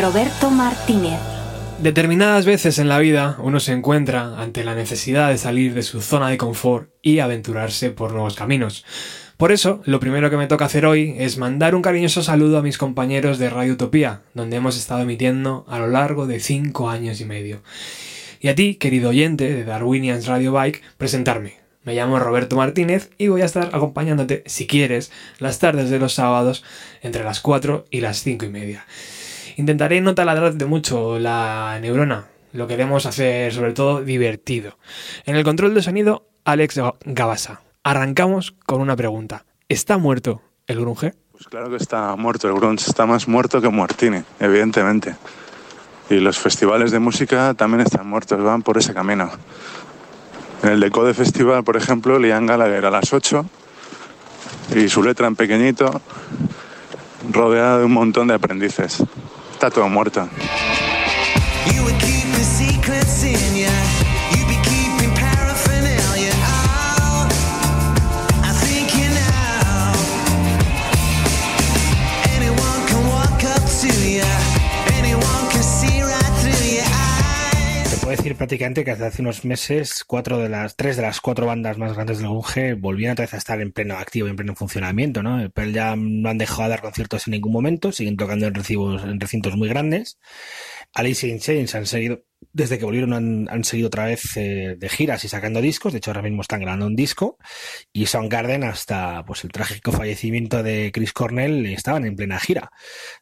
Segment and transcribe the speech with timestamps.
[0.00, 1.18] Roberto Martínez.
[1.78, 6.02] Determinadas veces en la vida uno se encuentra ante la necesidad de salir de su
[6.02, 8.84] zona de confort y aventurarse por nuevos caminos.
[9.38, 12.62] Por eso, lo primero que me toca hacer hoy es mandar un cariñoso saludo a
[12.62, 17.22] mis compañeros de Radio Utopía, donde hemos estado emitiendo a lo largo de cinco años
[17.22, 17.62] y medio.
[18.40, 21.54] Y a ti, querido oyente de Darwinians Radio Bike, presentarme.
[21.84, 26.12] Me llamo Roberto Martínez y voy a estar acompañándote, si quieres, las tardes de los
[26.12, 26.64] sábados
[27.00, 28.84] entre las 4 y las 5 y media.
[29.56, 34.76] Intentaré no taladrarte mucho la neurona, lo queremos hacer sobre todo divertido.
[35.24, 37.62] En el control de sonido, Alex Gabasa.
[37.82, 39.46] Arrancamos con una pregunta.
[39.70, 41.14] ¿Está muerto el grunge?
[41.32, 45.16] Pues claro que está muerto el grunge, está más muerto que Muertini, evidentemente.
[46.10, 49.30] Y los festivales de música también están muertos, van por ese camino.
[50.64, 53.46] En el Decode Festival, por ejemplo, Liam Gallagher a las 8
[54.76, 56.02] y su letra en pequeñito,
[57.32, 59.02] rodeada de un montón de aprendices.
[59.56, 59.88] Está todo
[78.36, 82.18] prácticamente que hace unos meses cuatro de las tres de las cuatro bandas más grandes
[82.18, 85.50] del Gunge volvían otra vez a estar en pleno activo, en pleno funcionamiento, ¿no?
[85.50, 89.02] Pero ya no han dejado de dar conciertos en ningún momento, siguen tocando en, recibos,
[89.02, 90.18] en recintos muy grandes.
[90.94, 93.12] Alice in Chains han seguido, desde que volvieron
[93.48, 96.60] han, seguido otra vez eh, de giras y sacando discos, de hecho ahora mismo están
[96.60, 97.38] grabando un disco,
[97.92, 102.70] y Soundgarden hasta pues el trágico fallecimiento de Chris Cornell estaban en plena gira,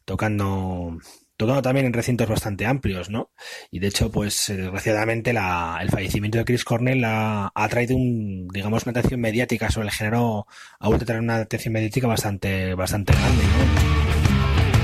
[0.05, 0.97] tocando
[1.37, 3.31] tocando también en recintos bastante amplios, ¿no?
[3.71, 7.95] Y de hecho, pues eh, desgraciadamente la, el fallecimiento de Chris Cornell ha, ha, traído
[7.95, 10.47] un, digamos, una atención mediática sobre el género,
[10.79, 14.74] ha vuelto a tener una atención mediática bastante, bastante grande, ¿no?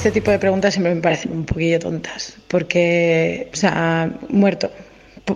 [0.00, 4.70] Este tipo de preguntas siempre me parecen un poquillo tontas, porque, o sea, muerto,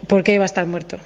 [0.08, 0.96] ¿por qué iba a estar muerto?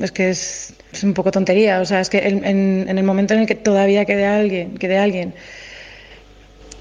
[0.00, 0.74] Es que es,
[1.04, 4.26] un poco tontería, o sea, es que en, el momento en el que todavía quede
[4.26, 5.34] alguien, quede alguien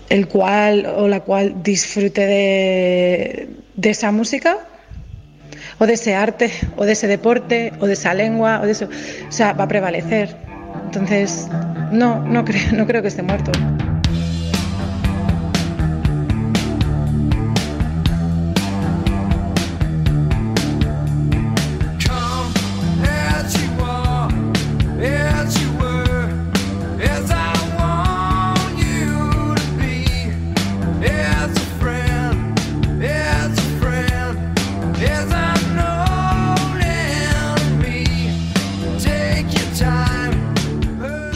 [0.10, 4.58] el cual o la cual disfrute de, de esa música,
[5.78, 8.90] o de ese arte, o de ese deporte, o de esa lengua, o de eso,
[9.30, 10.36] o sea, va a prevalecer.
[10.86, 11.48] Entonces,
[11.92, 13.52] no, no creo, no creo que esté muerto.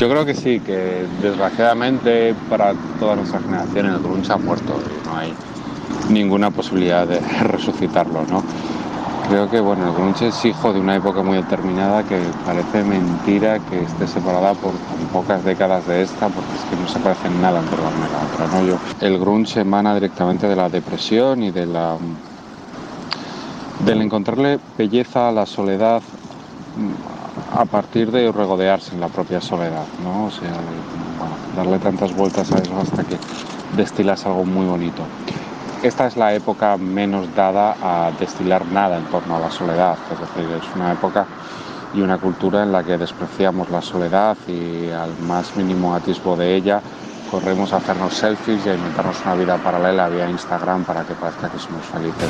[0.09, 5.15] Creo que sí, que desgraciadamente para toda nuestra generación el grunge ha muerto y no
[5.15, 5.31] hay
[6.09, 8.44] ninguna posibilidad de resucitarlo, ¿no?
[9.27, 13.59] Creo que bueno, el grunge es hijo de una época muy determinada que parece mentira
[13.59, 14.71] que esté separada por
[15.13, 18.12] pocas décadas de esta, porque es que no se parece en nada entre una y
[18.12, 18.63] la otra, ¿no?
[18.63, 21.97] Yo, el grunge emana directamente de la depresión y de la
[23.85, 26.01] del encontrarle belleza a la soledad
[27.51, 30.25] a partir de regodearse en la propia soledad, ¿no?
[30.25, 30.51] O sea,
[31.56, 33.18] darle tantas vueltas a eso hasta que
[33.75, 35.04] destilas algo muy bonito.
[35.81, 40.19] Esta es la época menos dada a destilar nada en torno a la soledad, es
[40.19, 41.25] decir, es una época
[41.94, 46.56] y una cultura en la que despreciamos la soledad y al más mínimo atisbo de
[46.56, 46.81] ella
[47.31, 51.50] corremos a hacernos selfies y a inventarnos una vida paralela vía Instagram para que parezca
[51.50, 52.30] que somos felices.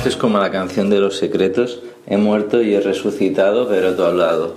[0.00, 1.82] Esto es como la canción de los secretos.
[2.06, 4.56] He muerto y he resucitado, pero tu hablado.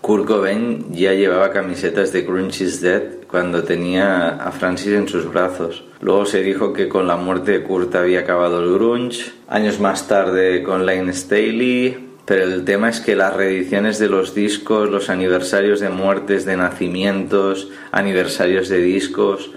[0.00, 5.28] Kurt Cobain ya llevaba camisetas de Grunge is Dead cuando tenía a Francis en sus
[5.28, 5.82] brazos.
[6.00, 9.32] Luego se dijo que con la muerte de Kurt había acabado el grunge.
[9.48, 14.36] Años más tarde con Lane Staley, pero el tema es que las reediciones de los
[14.36, 19.50] discos, los aniversarios de muertes, de nacimientos, aniversarios de discos,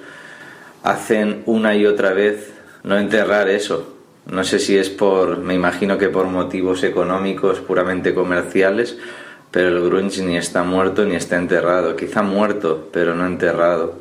[0.82, 2.52] hacen una y otra vez
[2.84, 3.93] no enterrar eso,
[4.26, 8.98] No sé si es por, me imagino que por motivos económicos puramente comerciales,
[9.52, 11.96] pero el grunge ni está muerto ni está enterrado.
[11.96, 14.00] Quizá muerto, pero no enterrado.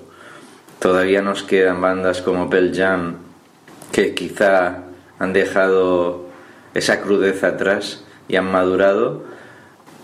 [0.78, 3.16] Todavía nos quedan bandas como Pearl Jam
[3.92, 4.84] que quizá
[5.18, 6.26] han dejado
[6.74, 9.22] esa crudeza atrás y han madurado.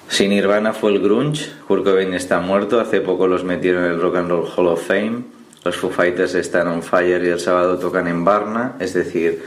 [0.09, 4.01] Sin Nirvana fue el grunge, Kurt Cobain está muerto, hace poco los metieron en el
[4.01, 5.25] Rock and Roll Hall of Fame,
[5.65, 9.43] los Foo Fighters están on fire y el sábado tocan en Varna, es decir,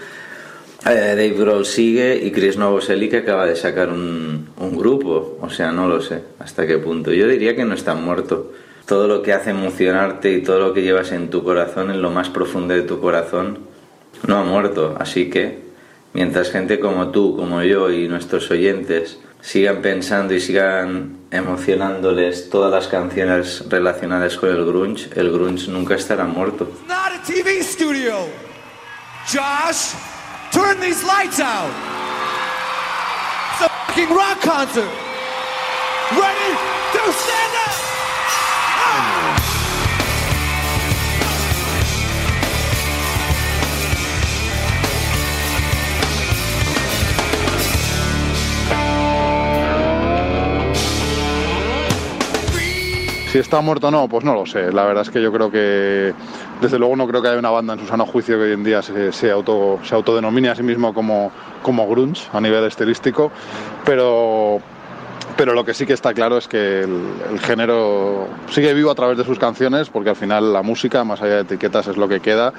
[0.83, 5.87] Dave Grohl sigue y Chris Novoselic acaba de sacar un, un grupo, o sea, no
[5.87, 7.11] lo sé hasta qué punto.
[7.11, 8.51] Yo diría que no está muerto.
[8.85, 12.09] Todo lo que hace emocionarte y todo lo que llevas en tu corazón, en lo
[12.09, 13.59] más profundo de tu corazón,
[14.27, 14.95] no ha muerto.
[14.99, 15.59] Así que,
[16.13, 22.71] mientras gente como tú, como yo y nuestros oyentes sigan pensando y sigan emocionándoles todas
[22.71, 26.69] las canciones relacionadas con el grunge, el grunge nunca estará muerto.
[26.87, 27.61] Not a TV.
[29.27, 29.93] Josh,
[30.61, 31.73] turn these lights out.
[33.51, 34.91] It's a fucking rock concert.
[36.21, 36.51] Ready
[36.93, 37.71] to stand up.
[53.31, 54.73] Si está muerto o no, pues no lo sé.
[54.73, 56.13] La verdad es que yo creo que,
[56.61, 58.63] desde luego, no creo que haya una banda en su sano juicio que hoy en
[58.63, 61.31] día se, se, auto, se autodenomine a sí mismo como,
[61.61, 63.31] como grunge a nivel estilístico,
[63.85, 64.61] pero,
[65.37, 69.25] lo que sí que está claro es que el, género sigue vivo a través de
[69.25, 72.53] sus canciones, porque al final la música, más allá de etiquetas, es lo que queda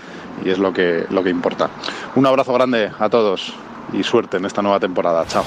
[0.44, 1.70] y es lo que importa.
[2.16, 3.54] Un abrazo grande a todos
[3.92, 5.24] y suerte en esta nueva temporada.
[5.26, 5.44] Chao.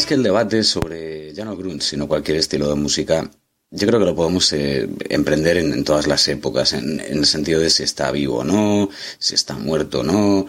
[0.00, 3.30] Es que el debate sobre ya no grunge, sino cualquier estilo de música,
[3.70, 7.60] yo creo que lo podemos eh, emprender en, todas las épocas, en, en, el sentido
[7.60, 8.88] de si está vivo o no,
[9.18, 10.46] si está muerto o no.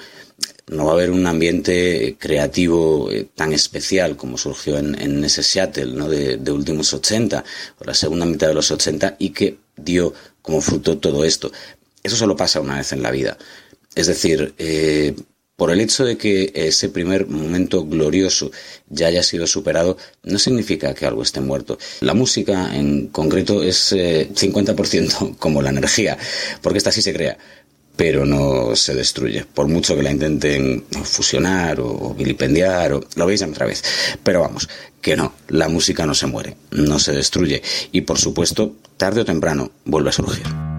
[0.68, 5.44] No va a haber un ambiente creativo eh, tan especial como surgió en, en ese
[5.44, 6.08] Seattle ¿no?
[6.08, 7.44] de, de, últimos 80,
[7.80, 11.52] o la segunda mitad de los 80, y que dio como fruto todo esto.
[12.02, 13.38] Eso solo pasa una vez en la vida.
[13.96, 15.14] Es decir, eh,
[15.62, 18.50] por el hecho de que ese primer momento glorioso
[18.90, 21.78] ya haya sido superado, no significa que algo esté muerto.
[22.00, 26.18] La música, en concreto, es eh, 50% como la energía,
[26.64, 27.38] porque esta sí se crea,
[27.96, 29.46] pero no se destruye.
[29.46, 33.84] Por mucho que la intenten fusionar o vilipendiar, o, lo veis otra vez.
[34.24, 34.68] Pero vamos,
[35.00, 37.62] que no, la música no se muere, no se destruye.
[37.92, 40.71] Y por supuesto, tarde o temprano, vuelve a surgir.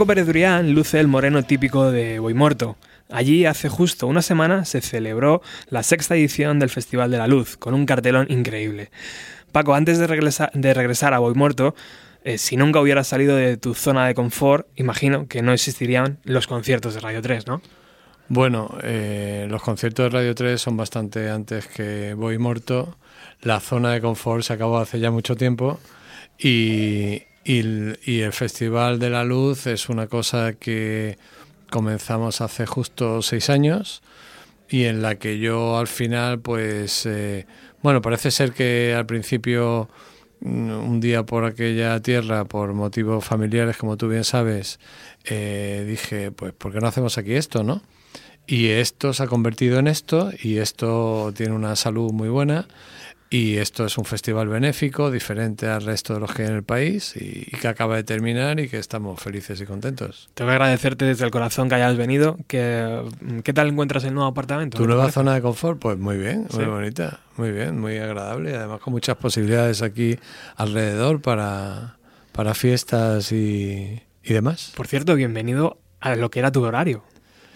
[0.00, 2.78] Paco Pérez luce el moreno típico de Muerto.
[3.10, 7.58] Allí, hace justo una semana, se celebró la sexta edición del Festival de la Luz,
[7.58, 8.90] con un cartelón increíble.
[9.52, 11.74] Paco, antes de regresar, de regresar a Muerto,
[12.24, 16.46] eh, si nunca hubieras salido de tu zona de confort, imagino que no existirían los
[16.46, 17.60] conciertos de Radio 3, ¿no?
[18.28, 22.38] Bueno, eh, los conciertos de Radio 3 son bastante antes que Voy.
[23.42, 25.78] La zona de confort se acabó hace ya mucho tiempo
[26.38, 31.18] y, y, el Festival de la Luz es una cosa que
[31.70, 34.02] comenzamos hace justo seis años
[34.68, 37.46] y en la que yo al final, pues, eh,
[37.82, 39.88] bueno, parece ser que al principio,
[40.40, 44.78] mm, un día por aquella tierra, por motivos familiares, como tú bien sabes,
[45.24, 47.82] eh, dije, pues, ¿por qué no hacemos aquí esto, no?
[48.46, 52.66] Y esto se ha convertido en esto y esto tiene una salud muy buena
[53.32, 56.64] y esto es un festival benéfico, diferente al resto de los que hay en el
[56.64, 60.28] país y, que acaba de terminar y que estamos felices y contentos.
[60.34, 62.36] Tengo que agradecerte desde el corazón que hayas venido.
[62.48, 63.02] Que,
[63.44, 64.78] ¿Qué tal encuentras el nuevo apartamento?
[64.78, 65.78] ¿Tu nueva zona de confort?
[65.78, 70.18] Pues muy bien, muy bonita, muy bien, muy agradable y además con muchas posibilidades aquí
[70.56, 71.98] alrededor para,
[72.32, 74.72] para fiestas y, y demás.
[74.74, 77.04] Por cierto, bienvenido a lo que era tu horario.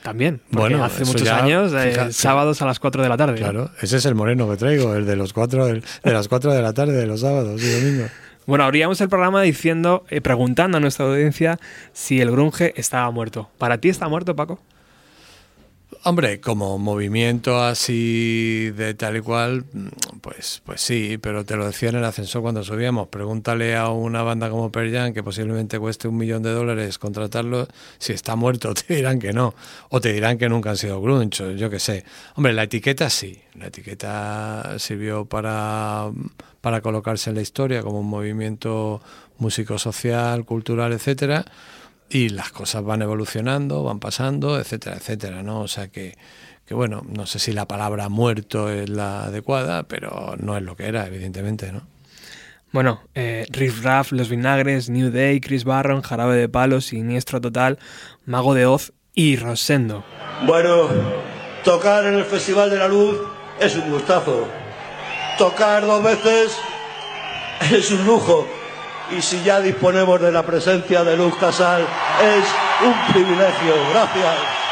[0.05, 3.37] También, bueno, hace muchos años, eh, sábados a las 4 de la tarde.
[3.37, 6.61] Claro, ese es el moreno que traigo, el de, los 4, de las 4 de
[6.61, 8.11] la tarde de los sábados y domingos.
[8.45, 11.59] Bueno, abríamos el programa diciendo, eh, preguntando a nuestra audiencia
[11.95, 13.49] si el grunge estaba muerto.
[13.57, 14.61] ¿Para ti está muerto, Paco?
[16.07, 19.65] Hombre, como movimiento así de tal y cual,
[20.21, 23.09] pues, pues sí, pero te lo decía en el ascensor cuando subíamos.
[23.09, 28.13] Pregúntale a una banda como Pearl que posiblemente cueste un millón de dólares contratarlo, si
[28.13, 29.55] está muerto te dirán que no,
[29.89, 32.05] o te dirán que nunca han sido grunge, yo qué sé.
[32.35, 36.11] Hombre, la etiqueta sí, la etiqueta sirvió para,
[36.61, 39.01] para colocarse en la historia como un movimiento
[39.39, 41.47] músico social, cultural, etcétera
[42.14, 45.62] y las cosas van evolucionando, van pasando, etcétera, etcétera, ¿no?
[45.62, 46.16] O sea que,
[46.64, 50.76] que bueno, no sé si la palabra muerto es la adecuada, pero no es lo
[50.76, 51.83] que era, evidentemente, ¿no?
[52.71, 57.80] Bueno, eh, Riff Raff, Los Vinagres, New Day, Chris Barron, Jarabe de Palo, Siniestro Total,
[58.26, 60.04] Mago de Oz y Rosendo.
[60.47, 60.88] Bueno,
[61.64, 63.18] tocar en el Festival de la Luz
[63.59, 64.47] es un gustazo.
[65.37, 66.56] Tocar dos veces
[67.73, 68.47] es un lujo
[69.11, 71.83] y si ya disponemos de la presencia de Luz Casal,
[72.23, 72.45] es
[72.87, 73.75] un privilegio.
[73.93, 74.63] Gracias.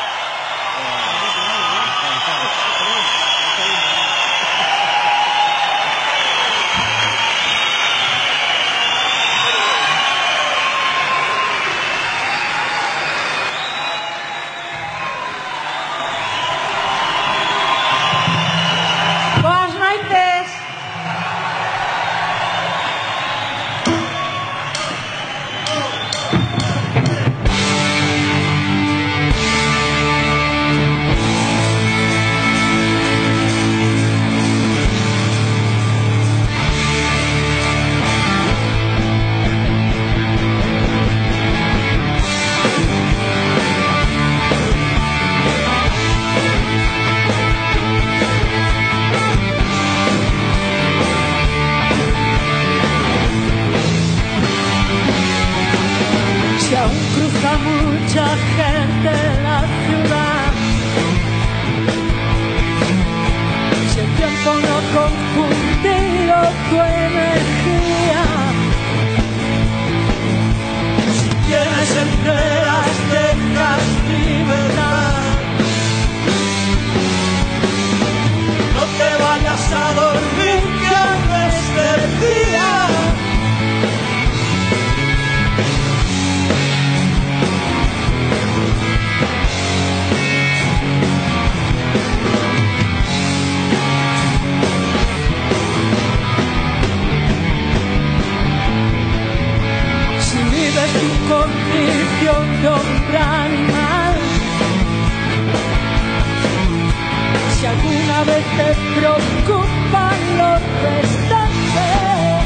[108.97, 112.43] preocupan los restantes.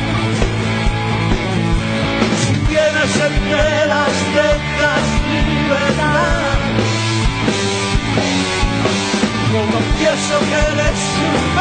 [2.42, 6.56] Si tienes entre las letras libertad,
[9.52, 11.56] como pienso que eres un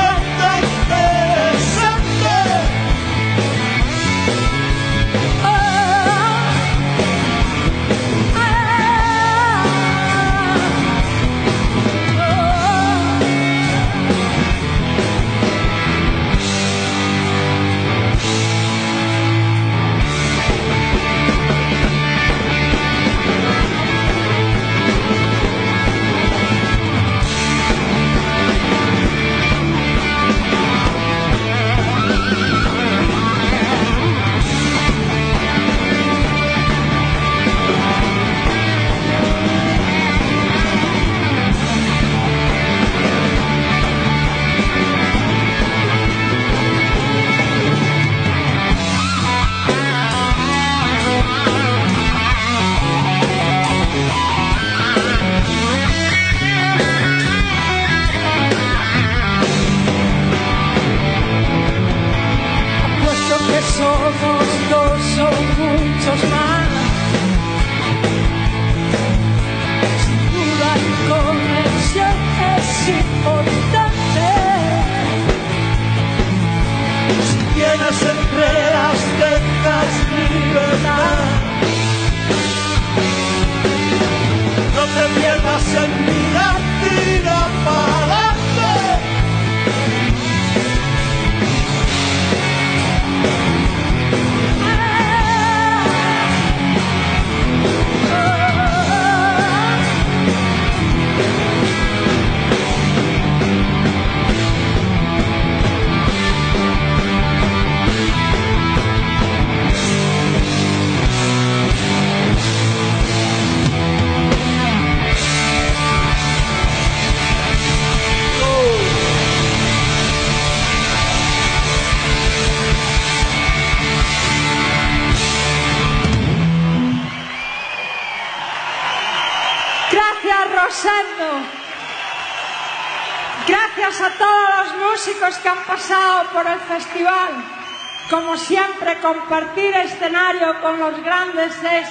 [139.05, 141.87] compartir escenario con los grandes es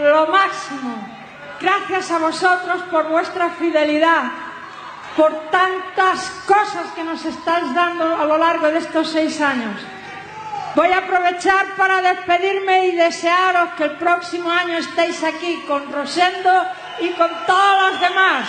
[0.00, 0.94] lo máximo.
[1.60, 4.30] Gracias a vosotros por vuestra fidelidad,
[5.16, 9.74] por tantas cosas que nos estáis dando a lo largo de estos seis años.
[10.76, 16.62] Voy a aprovechar para despedirme y desearos que el próximo año estéis aquí con Rosendo
[17.00, 18.48] y con todos los demás.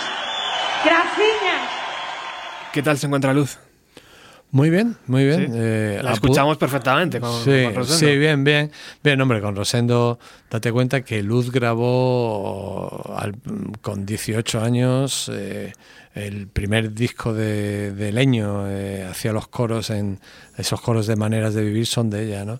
[0.84, 1.62] Gracias.
[2.72, 3.58] ¿Qué tal se encuentra Luz?
[4.52, 5.46] Muy bien, muy bien.
[5.46, 5.52] Sí.
[5.54, 7.98] Eh, La escuchamos perfectamente con, sí, con Rosendo.
[7.98, 8.70] sí, bien, bien.
[9.02, 10.18] Bien, hombre, con Rosendo,
[10.50, 13.36] date cuenta que Luz grabó al-
[13.82, 15.72] con 18 años eh,
[16.14, 20.18] el primer disco de, de Leño, eh, hacía los coros en
[20.56, 22.58] esos coros de maneras de vivir son de ella, ¿no?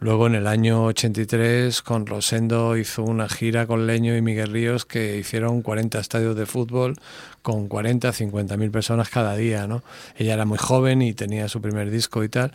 [0.00, 4.84] Luego en el año 83 con Rosendo hizo una gira con Leño y Miguel Ríos
[4.84, 6.96] que hicieron 40 estadios de fútbol
[7.42, 9.82] con 40, 50 mil personas cada día, ¿no?
[10.16, 12.52] Ella era muy joven y tenía su primer disco y tal.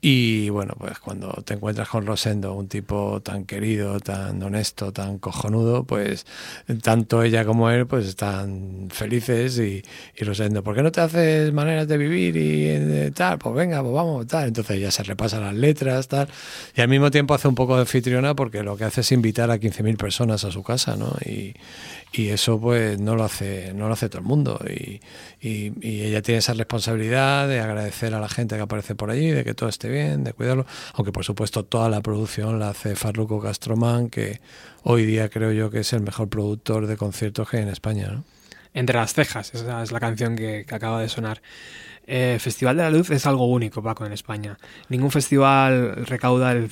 [0.00, 5.18] Y bueno, pues cuando te encuentras con Rosendo, un tipo tan querido, tan honesto, tan
[5.18, 6.24] cojonudo, pues
[6.82, 9.82] tanto ella como él pues están felices y,
[10.16, 13.38] y Rosendo, ¿por qué no te haces maneras de vivir y eh, tal?
[13.38, 14.46] Pues venga, pues vamos, tal.
[14.46, 16.28] Entonces ella se repasa las letras, tal.
[16.76, 19.50] Y al mismo tiempo hace un poco de anfitriona porque lo que hace es invitar
[19.50, 21.16] a 15.000 personas a su casa, ¿no?
[21.24, 21.54] Y,
[22.12, 25.00] y eso pues no lo hace no lo hace todo el mundo y,
[25.40, 25.72] y-
[26.06, 29.54] ella tiene esa responsabilidad de agradecer a la gente que aparece por allí de que
[29.54, 34.08] todo esté bien de cuidarlo aunque por supuesto toda la producción la hace Farruko Castromán
[34.08, 34.40] que
[34.84, 38.08] hoy día creo yo que es el mejor productor de conciertos que hay en España
[38.10, 38.24] ¿no?
[38.74, 41.40] Entre las cejas, esa es la canción que, que acaba de sonar.
[42.10, 44.56] Eh, Festival de la Luz es algo único, Paco, en España.
[44.88, 46.70] Ningún festival recauda el,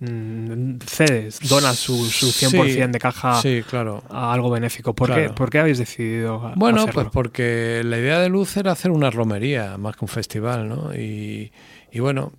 [0.00, 4.04] el- cedes, dona su, su 100% Sí, de caja sí, claro.
[4.08, 4.94] a algo benéfico.
[4.94, 5.22] ¿Por, Claro.
[5.22, 6.92] qué, ¿Por qué habéis decidido Bueno, hacerlo?
[7.02, 10.94] pues porque la idea de Luz era hacer una romería más que un festival, ¿no?
[10.94, 11.50] Y,
[11.90, 12.32] y bueno,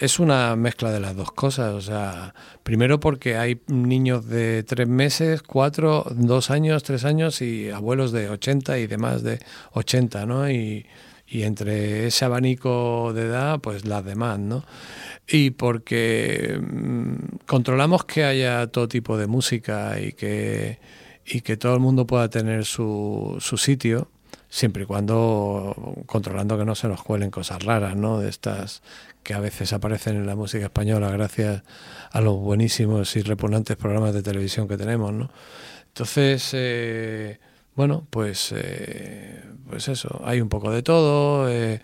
[0.00, 1.74] es una mezcla de las dos cosas.
[1.74, 7.70] O sea, primero porque hay niños de tres meses, cuatro, dos años, tres años y
[7.70, 9.38] abuelos de 80 y demás de
[9.74, 10.50] 80, ¿no?
[10.50, 10.86] Y,
[11.32, 14.66] y entre ese abanico de edad, pues las demás, ¿no?
[15.26, 20.78] Y porque mm, controlamos que haya todo tipo de música y que,
[21.24, 24.10] y que todo el mundo pueda tener su, su sitio,
[24.50, 28.18] siempre y cuando controlando que no se nos cuelen cosas raras, ¿no?
[28.18, 28.82] De estas
[29.22, 31.62] que a veces aparecen en la música española gracias
[32.10, 35.30] a los buenísimos y repugnantes programas de televisión que tenemos, ¿no?
[35.88, 37.40] Entonces, eh,
[37.74, 41.48] bueno, pues, eh, pues eso, hay un poco de todo.
[41.50, 41.80] eh,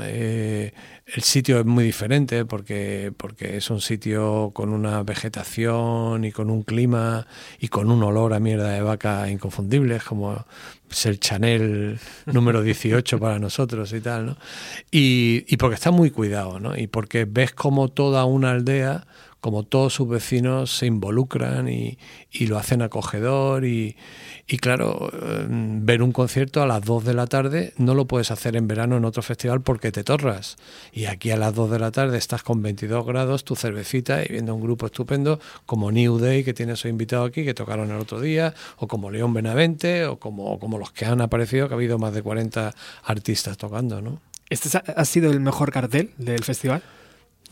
[0.00, 0.72] eh,
[1.06, 6.50] el sitio es muy diferente porque, porque es un sitio con una vegetación y con
[6.50, 7.26] un clima
[7.58, 10.44] y con un olor a mierda de vaca inconfundible, es como
[10.90, 14.36] es el Chanel número 18 para nosotros y tal, ¿no?
[14.90, 16.76] Y, y porque está muy cuidado, ¿no?
[16.76, 19.06] Y porque ves como toda una aldea
[19.42, 21.98] como todos sus vecinos se involucran y,
[22.30, 23.96] y lo hacen acogedor y,
[24.46, 28.30] y claro, eh, ver un concierto a las 2 de la tarde no lo puedes
[28.30, 30.58] hacer en verano en otro festival porque te torras.
[30.92, 34.28] Y aquí a las 2 de la tarde estás con 22 grados, tu cervecita y
[34.28, 37.98] viendo un grupo estupendo como New Day que tienes hoy invitado aquí que tocaron el
[37.98, 41.78] otro día o como León Benavente o como, como los que han aparecido que ha
[41.78, 44.20] habido más de 40 artistas tocando, ¿no?
[44.50, 46.84] ¿Este ha sido el mejor cartel del festival?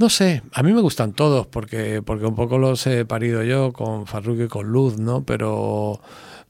[0.01, 3.71] No sé, a mí me gustan todos porque, porque un poco los he parido yo
[3.75, 5.25] con Farruko y con Luz, ¿no?
[5.27, 6.01] Pero,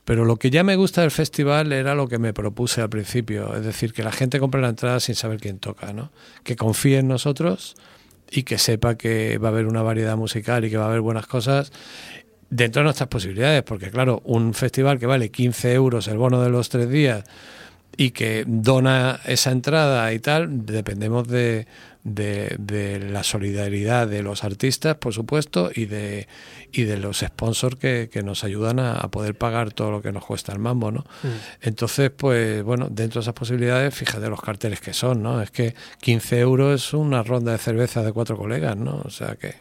[0.04, 3.56] pero lo que ya me gusta del festival era lo que me propuse al principio,
[3.56, 6.12] es decir, que la gente compre la entrada sin saber quién toca, ¿no?
[6.44, 7.74] Que confíe en nosotros
[8.30, 11.00] y que sepa que va a haber una variedad musical y que va a haber
[11.00, 11.72] buenas cosas
[12.50, 16.50] dentro de nuestras posibilidades, porque claro, un festival que vale 15 euros el bono de
[16.50, 17.24] los tres días
[17.96, 21.66] y que dona esa entrada y tal, dependemos de,
[22.02, 26.28] de, de la solidaridad de los artistas, por supuesto, y de,
[26.72, 30.12] y de los sponsors que, que nos ayudan a, a poder pagar todo lo que
[30.12, 31.04] nos cuesta el mambo, ¿no?
[31.60, 35.42] Entonces, pues bueno, dentro de esas posibilidades, fíjate los carteles que son, ¿no?
[35.42, 39.02] Es que 15 euros es una ronda de cerveza de cuatro colegas, ¿no?
[39.04, 39.54] O sea que...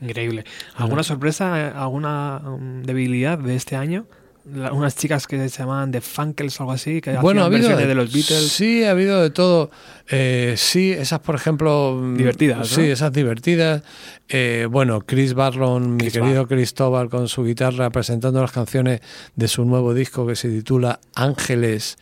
[0.00, 0.44] Increíble.
[0.74, 4.06] ¿Alguna sorpresa, alguna um, debilidad de este año?
[4.52, 7.54] La- unas chicas que se llamaban The Funkels o algo así, que Bueno, ha hacían
[7.54, 8.52] habido versiones de, de los Beatles.
[8.52, 9.70] Sí, ha habido de todo.
[10.10, 11.98] Eh, sí, esas, por ejemplo.
[11.98, 12.64] mm, Divertidas, ¿no?
[12.66, 13.82] Sí, esas divertidas.
[14.28, 19.00] Eh, bueno, Chris Barron, mi querido Cristóbal, con su guitarra presentando las canciones
[19.34, 21.96] de su nuevo disco que se titula Ángeles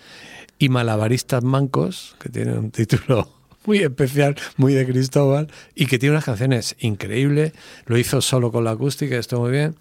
[0.59, 3.29] y Malabaristas Mancos, que tiene un título
[3.67, 7.53] muy especial, muy de Cristóbal, y que tiene unas canciones increíbles.
[7.87, 9.77] Lo hizo solo con la acústica, estuvo muy bien.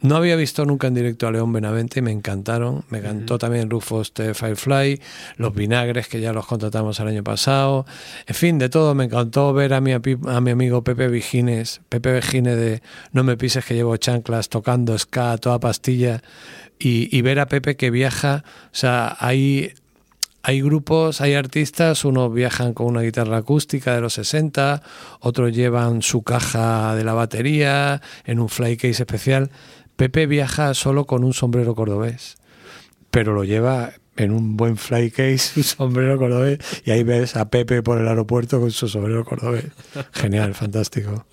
[0.00, 2.84] No había visto nunca en directo a León Benavente y me encantaron.
[2.88, 5.00] Me encantó también Rufus de Firefly,
[5.36, 7.84] Los Vinagres, que ya los contratamos el año pasado.
[8.26, 8.94] En fin, de todo.
[8.94, 12.80] Me encantó ver a mi, a mi amigo Pepe Vigines, Pepe Vigines de
[13.12, 16.22] No me pises que llevo chanclas, tocando ska, toda pastilla.
[16.78, 19.72] Y, y ver a Pepe que viaja, o sea, hay
[20.48, 24.82] hay grupos, hay artistas, unos viajan con una guitarra acústica de los 60,
[25.20, 29.50] otros llevan su caja de la batería en un flycase especial.
[29.98, 32.36] Pepe viaja solo con un sombrero cordobés,
[33.10, 37.82] pero lo lleva en un buen flycase, un sombrero cordobés, y ahí ves a Pepe
[37.82, 39.64] por el aeropuerto con su sombrero cordobés.
[40.12, 41.26] Genial, fantástico.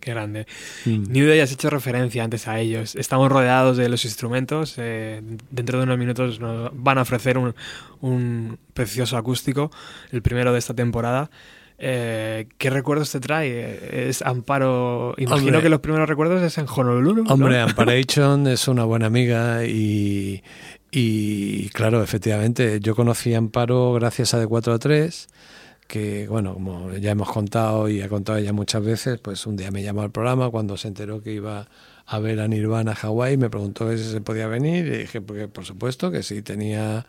[0.00, 0.46] Qué grande.
[0.86, 1.12] Mm.
[1.12, 2.96] New Day has hecho referencia antes a ellos.
[2.96, 4.76] Estamos rodeados de los instrumentos.
[4.78, 7.54] Eh, dentro de unos minutos nos van a ofrecer un,
[8.00, 9.70] un precioso acústico,
[10.12, 11.30] el primero de esta temporada.
[11.84, 14.08] Eh, ¿Qué recuerdos te trae?
[14.08, 15.14] Es Amparo.
[15.18, 17.24] Imagino que los primeros recuerdos es en Honolulu.
[17.28, 20.44] Hombre, Amparation es una buena amiga y,
[20.92, 25.28] y, claro, efectivamente, yo conocí a Amparo gracias a de 4 a 3
[25.88, 29.72] que, bueno, como ya hemos contado y ha contado ella muchas veces, pues un día
[29.72, 31.66] me llamó al programa cuando se enteró que iba
[32.12, 35.48] a ver a Nirvana a Hawái, me preguntó si se podía venir y dije, porque
[35.48, 37.06] por supuesto que sí tenía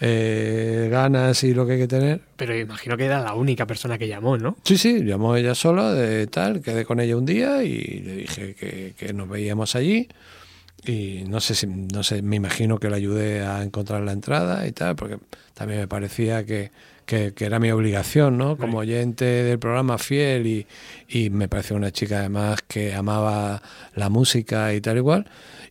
[0.00, 2.20] eh, ganas y lo que hay que tener.
[2.36, 4.56] Pero imagino que era la única persona que llamó, ¿no?
[4.64, 8.54] Sí, sí, llamó ella sola, de tal, quedé con ella un día y le dije
[8.54, 10.08] que, que nos veíamos allí
[10.84, 14.66] y no sé si no sé me imagino que le ayudé a encontrar la entrada
[14.66, 15.18] y tal porque
[15.54, 16.70] también me parecía que
[17.06, 18.56] que, era mi obligación, ¿no?
[18.56, 20.66] Como oyente del programa fiel y,
[21.08, 23.62] y me pareció una chica además que amaba
[23.94, 25.26] la música y tal igual.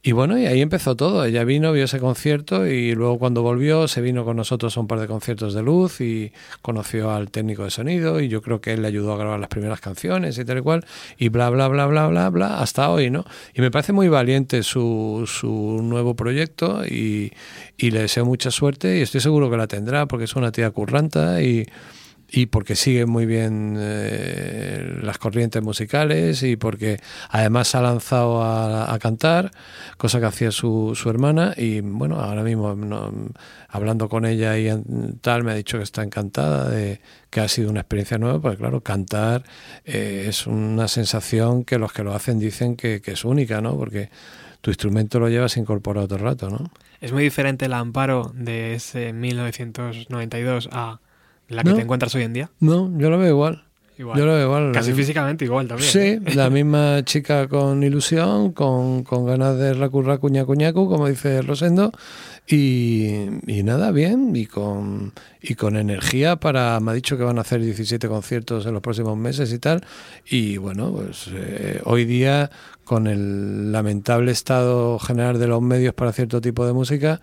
[0.08, 1.26] Y bueno, y ahí empezó todo.
[1.26, 4.86] Ella vino, vio ese concierto y luego cuando volvió se vino con nosotros a un
[4.86, 8.74] par de conciertos de luz y conoció al técnico de sonido y yo creo que
[8.74, 10.86] él le ayudó a grabar las primeras canciones y tal y cual
[11.18, 13.26] y bla, bla, bla, bla, bla, bla, hasta hoy, ¿no?
[13.56, 17.34] Y me parece muy valiente su, su nuevo proyecto y,
[17.76, 20.70] y le deseo mucha suerte y estoy seguro que la tendrá porque es una tía
[20.70, 21.66] curranta y
[22.30, 28.98] y porque sigue muy bien eh, las corrientes musicales y porque además ha lanzado a,
[29.00, 29.52] cantar,
[29.98, 32.76] cosa que hacía su, su, hermana y bueno, ahora mismo
[33.70, 34.70] hablando con ella y
[35.22, 38.58] tal me ha dicho que está encantada de que ha sido una experiencia nueva, porque
[38.58, 39.44] claro, cantar
[39.84, 43.78] eh, es una sensación que los que lo hacen dicen que, que, es única, ¿no?
[43.78, 44.10] Porque
[44.62, 46.72] tu instrumento lo llevas incorporado todo el rato, ¿no?
[47.02, 51.02] Es muy diferente el amparo de ese 1992 a
[51.48, 52.50] la que te encuentras hoy en día?
[52.60, 53.66] No, yo lo veo igual.
[53.98, 54.72] Yo lo veo igual.
[54.74, 55.90] Casi físicamente igual también.
[55.90, 56.22] Sí, ¿eh?
[56.36, 61.92] la misma chica con ilusión, con, con ganas de racurra cuña cuñacu, como dice Rosendo,
[62.46, 63.06] y,
[63.48, 67.42] y, nada, bien, y con, y con energía para, me ha dicho que van a
[67.42, 69.82] hacer 17 conciertos en los próximos meses y tal,
[70.30, 72.52] y bueno, pues eh, hoy día,
[72.84, 77.22] con el lamentable estado general de los medios para cierto tipo de música,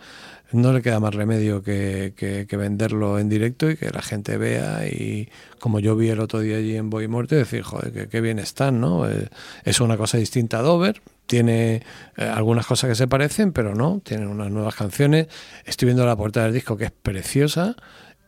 [0.52, 4.86] no le queda más remedio que, que, venderlo en directo y que la gente vea
[4.86, 8.38] y como yo vi el otro día allí en Boy Morte, decir, joder, qué bien
[8.38, 9.08] están, ¿no?
[9.08, 9.28] Eh,
[9.64, 11.82] es una cosa distinta a Dover, tiene
[12.16, 15.28] eh, algunas cosas que se parecen, pero no, tienen unas nuevas canciones.
[15.64, 17.76] Estoy viendo la portada del disco que es preciosa.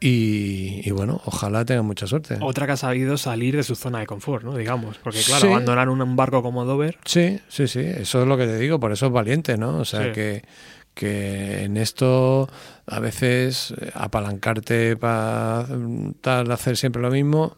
[0.00, 2.36] Y, bueno, ojalá tengan mucha suerte.
[2.42, 4.54] Otra que ha sabido salir de su zona de confort, ¿no?
[4.54, 6.98] Digamos, porque claro, abandonar un barco como Dover.
[7.06, 9.78] Sí, sí, sí, eso es lo que te digo, por eso es valiente, ¿no?
[9.78, 10.42] O sea, que,
[10.94, 12.48] que en esto
[12.86, 15.66] a veces eh, apalancarte para
[16.20, 17.56] tal hacer siempre lo mismo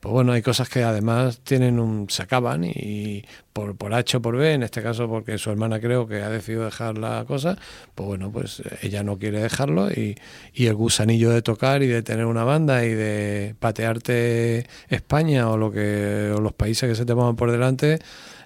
[0.00, 4.22] pues bueno hay cosas que además tienen un se acaban y por por H o
[4.22, 7.58] por B en este caso porque su hermana creo que ha decidido dejar la cosa
[7.94, 10.16] pues bueno pues ella no quiere dejarlo y,
[10.54, 15.56] y el gusanillo de tocar y de tener una banda y de patearte España o
[15.56, 17.98] lo que o los países que se te pongan por delante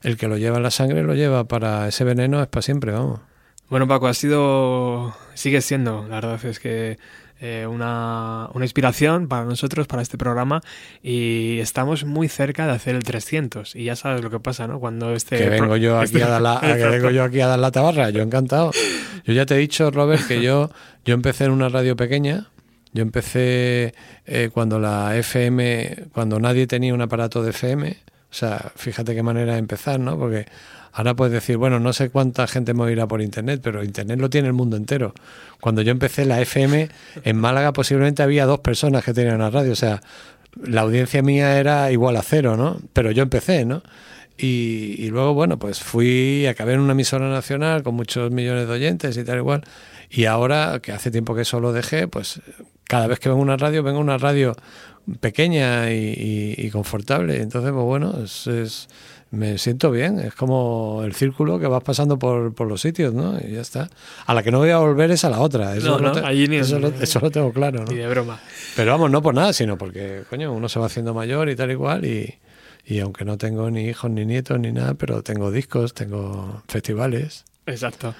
[0.02, 2.92] el que lo lleva en la sangre lo lleva para ese veneno es para siempre
[2.92, 3.31] vamos
[3.72, 6.98] bueno, Paco, ha sido, sigue siendo, la verdad es que
[7.40, 10.60] eh, una, una, inspiración para nosotros, para este programa,
[11.02, 13.74] y estamos muy cerca de hacer el 300.
[13.74, 14.78] Y ya sabes lo que pasa, ¿no?
[14.78, 15.38] Cuando este...
[15.38, 18.10] Que vengo yo aquí, a, dar la, que vengo yo aquí a dar la tabarra,
[18.10, 18.72] yo encantado.
[19.24, 20.70] Yo ya te he dicho, Robert, que yo,
[21.06, 22.50] yo empecé en una radio pequeña,
[22.92, 23.94] yo empecé
[24.26, 27.96] eh, cuando la FM, cuando nadie tenía un aparato de FM,
[28.30, 30.18] o sea, fíjate qué manera de empezar, ¿no?
[30.18, 30.44] Porque
[30.92, 34.28] Ahora puedes decir, bueno, no sé cuánta gente me oirá por Internet, pero Internet lo
[34.28, 35.14] tiene el mundo entero.
[35.60, 36.88] Cuando yo empecé la FM,
[37.24, 40.02] en Málaga posiblemente había dos personas que tenían una radio, o sea,
[40.62, 42.78] la audiencia mía era igual a cero, ¿no?
[42.92, 43.82] Pero yo empecé, ¿no?
[44.36, 49.16] Y, luego, bueno, pues fui, acabé en una emisora nacional con muchos millones de oyentes
[49.16, 49.62] y tal igual.
[50.10, 52.40] Y ahora, que hace tiempo que eso lo dejé, pues
[52.84, 54.56] cada vez que vengo a una radio, vengo a una radio
[55.20, 57.40] pequeña y, confortable.
[57.40, 58.88] Entonces, pues bueno, es
[59.32, 60.20] me siento bien.
[60.20, 63.38] Es como el círculo que vas pasando por, por los sitios, ¿no?
[63.40, 63.90] Y ya está.
[64.26, 65.74] A la que no voy a volver es a la otra.
[65.74, 67.90] Eso, No, no, te- allí ni- eso, lo, eso lo tengo claro, ¿no?
[67.90, 68.38] Ni de broma.
[68.76, 71.72] Pero vamos, no por nada, sino porque, coño, uno se va haciendo mayor y tal
[71.72, 72.04] y cual.
[72.04, 72.34] Y,
[72.84, 77.44] y aunque no tengo ni hijos, ni nietos, ni nada, pero tengo discos, tengo festivales.
[77.66, 78.14] Exacto.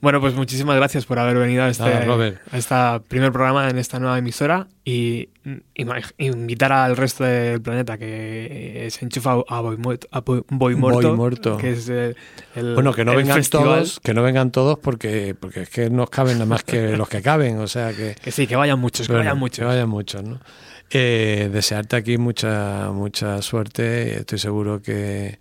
[0.00, 2.38] Bueno, pues muchísimas gracias por haber venido a este, Nada, Robert.
[2.52, 2.74] a este
[3.08, 5.30] primer programa en esta nueva emisora y
[5.74, 9.78] ima- invitar al resto del planeta que se enchufa a Boy
[10.10, 10.76] a Boy- Boy
[11.58, 12.14] que es el,
[12.54, 13.64] el- Bueno, que no el vengan festival.
[13.64, 17.08] todos, que no vengan todos porque, porque es que nos caben nada más que los
[17.08, 18.14] que caben, o sea que...
[18.22, 19.58] Que sí, que vayan muchos, que vayan muchos.
[19.60, 20.38] Que vayan muchos, ¿no?
[20.90, 25.38] Eh, desearte aquí mucha, mucha suerte, estoy seguro que,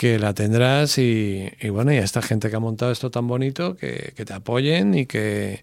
[0.00, 3.28] que la tendrás y, y bueno, y a esta gente que ha montado esto tan
[3.28, 5.60] bonito, que, que te apoyen y que,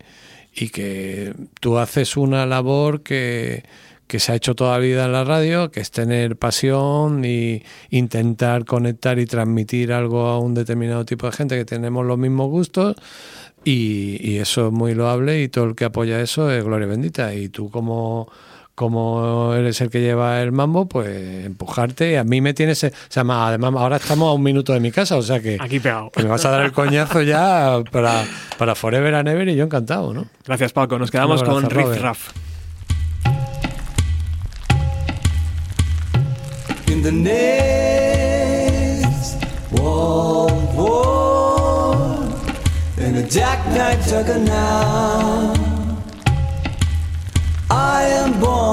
[0.54, 3.63] y que tú haces una labor que,
[4.06, 7.63] que se ha hecho toda la vida en la radio, que es tener pasión y
[7.89, 12.47] intentar conectar y transmitir algo a un determinado tipo de gente que tenemos los mismos
[12.52, 12.95] gustos
[13.65, 17.34] y, y eso es muy loable y todo el que apoya eso es gloria bendita.
[17.34, 18.30] Y tú como
[18.78, 22.12] como eres el que lleva el mambo, pues empujarte.
[22.12, 22.84] Y a mí me tienes.
[22.84, 25.58] O sea, además, ahora estamos a un minuto de mi casa, o sea que.
[25.60, 26.12] Aquí pegado.
[26.12, 28.24] que me vas a dar el coñazo ya para,
[28.60, 30.28] para Forever and Ever y yo encantado, ¿no?
[30.46, 31.00] Gracias, Paco.
[31.00, 32.04] Nos quedamos Un con abrazo, Riff Robert.
[32.04, 32.30] Raff.
[36.90, 37.48] in the next
[39.72, 41.96] World War
[43.00, 45.77] in a jackknife juggernaut.
[47.78, 48.68] I am born.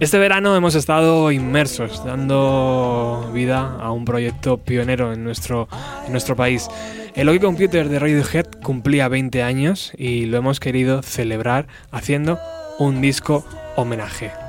[0.00, 5.68] Este verano hemos estado inmersos, dando vida a un proyecto pionero en nuestro,
[6.04, 6.68] en nuestro país.
[7.14, 12.38] El OK Computer de Radiohead cumplía 20 años y lo hemos querido celebrar haciendo
[12.78, 14.43] un disco homenaje.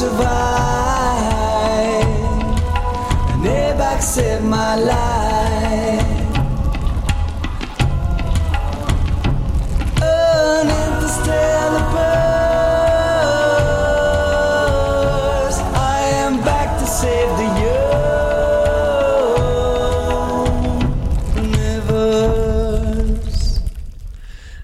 [0.00, 0.40] survive.
[3.80, 4.00] Back.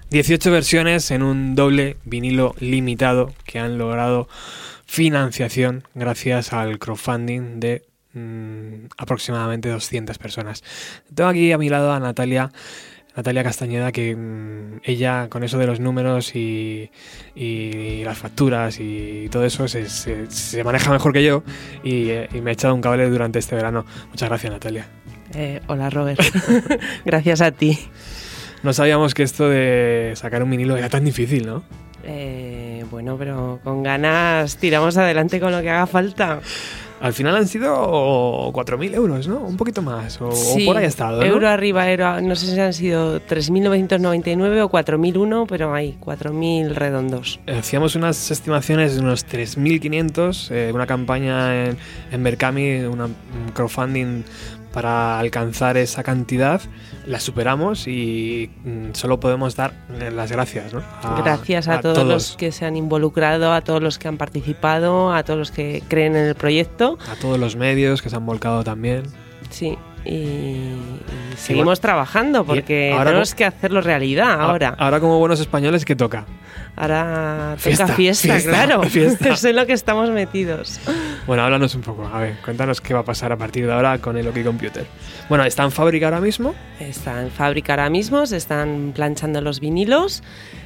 [0.09, 4.27] Dieciocho versiones en un doble vinilo limitado que han logrado
[4.87, 10.63] financiación gracias al crowdfunding de mm, aproximadamente 200 personas.
[11.13, 12.51] Tengo aquí a mi lado a Natalia.
[13.15, 16.91] Natalia Castañeda, que mm, ella con eso de los números y,
[17.35, 21.43] y las facturas y todo eso se, se- se maneja mejor que yo
[21.83, 23.85] y, y me ha echado un cable durante este verano.
[24.09, 24.87] Muchas gracias Natalia.
[25.33, 26.21] Eh, hola Robert,
[27.05, 27.77] gracias a ti.
[28.63, 31.63] No sabíamos que esto de sacar un vinilo era tan difícil, ¿no?
[32.03, 36.39] Eh, bueno, pero con ganas tiramos adelante con lo que haga falta.
[36.99, 39.37] Al final han sido 4.000 euros, ¿no?
[39.41, 40.19] Un poquito más.
[40.19, 41.25] O, o Sí, por ahí ha estado, ¿no?
[41.27, 47.39] Euro arriba, euro, no sé si han sido 3.999 o 4.00001, pero hay 4.000 redondos.
[47.47, 51.77] Hacíamos unas estimaciones de unos 3.500, eh, una campaña en,
[52.11, 54.23] en Berkami, una, un crowdfunding
[54.73, 56.61] para alcanzar esa cantidad.
[57.05, 59.73] La superamos y mm, solo podemos dar
[60.13, 60.81] las gracias, ¿no?
[61.01, 65.13] A- Gracias a, todos, los que se han involucrado, a todos los que han participado,
[65.13, 66.97] a todos los que creen en el proyecto.
[67.11, 69.03] a todos los medios que se han volcado también.
[69.49, 70.77] Sí, y, y
[71.37, 74.75] seguimos trabajando porque ahora tenemos que hacerlo realidad ahora.
[74.77, 76.25] Ahora, como buenos españoles, ¿qué toca?
[76.79, 78.83] Ahora Fiesta, toca fiesta, fiesta, claro.
[78.83, 79.29] fiesta.
[79.33, 80.79] Es en lo que estamos metidos.
[81.25, 82.05] Bueno, háblanos un poco.
[82.05, 84.85] A ver, cuéntanos qué va a pasar a partir de ahora con el OK Computer.
[85.27, 86.53] Bueno, está en fábrica ahora mismo.
[86.79, 90.21] Está en fábrica ahora mismo, se están planchando los vinilos.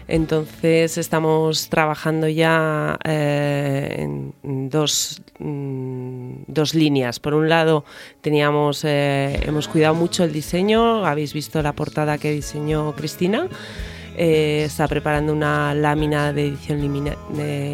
[0.09, 7.21] Entonces estamos trabajando ya eh, en dos, mm, dos líneas.
[7.21, 7.85] Por un lado,
[8.19, 11.05] teníamos, eh, hemos cuidado mucho el diseño.
[11.05, 13.47] Habéis visto la portada que diseñó Cristina.
[14.23, 17.15] Eh, está preparando una lámina de edición limina-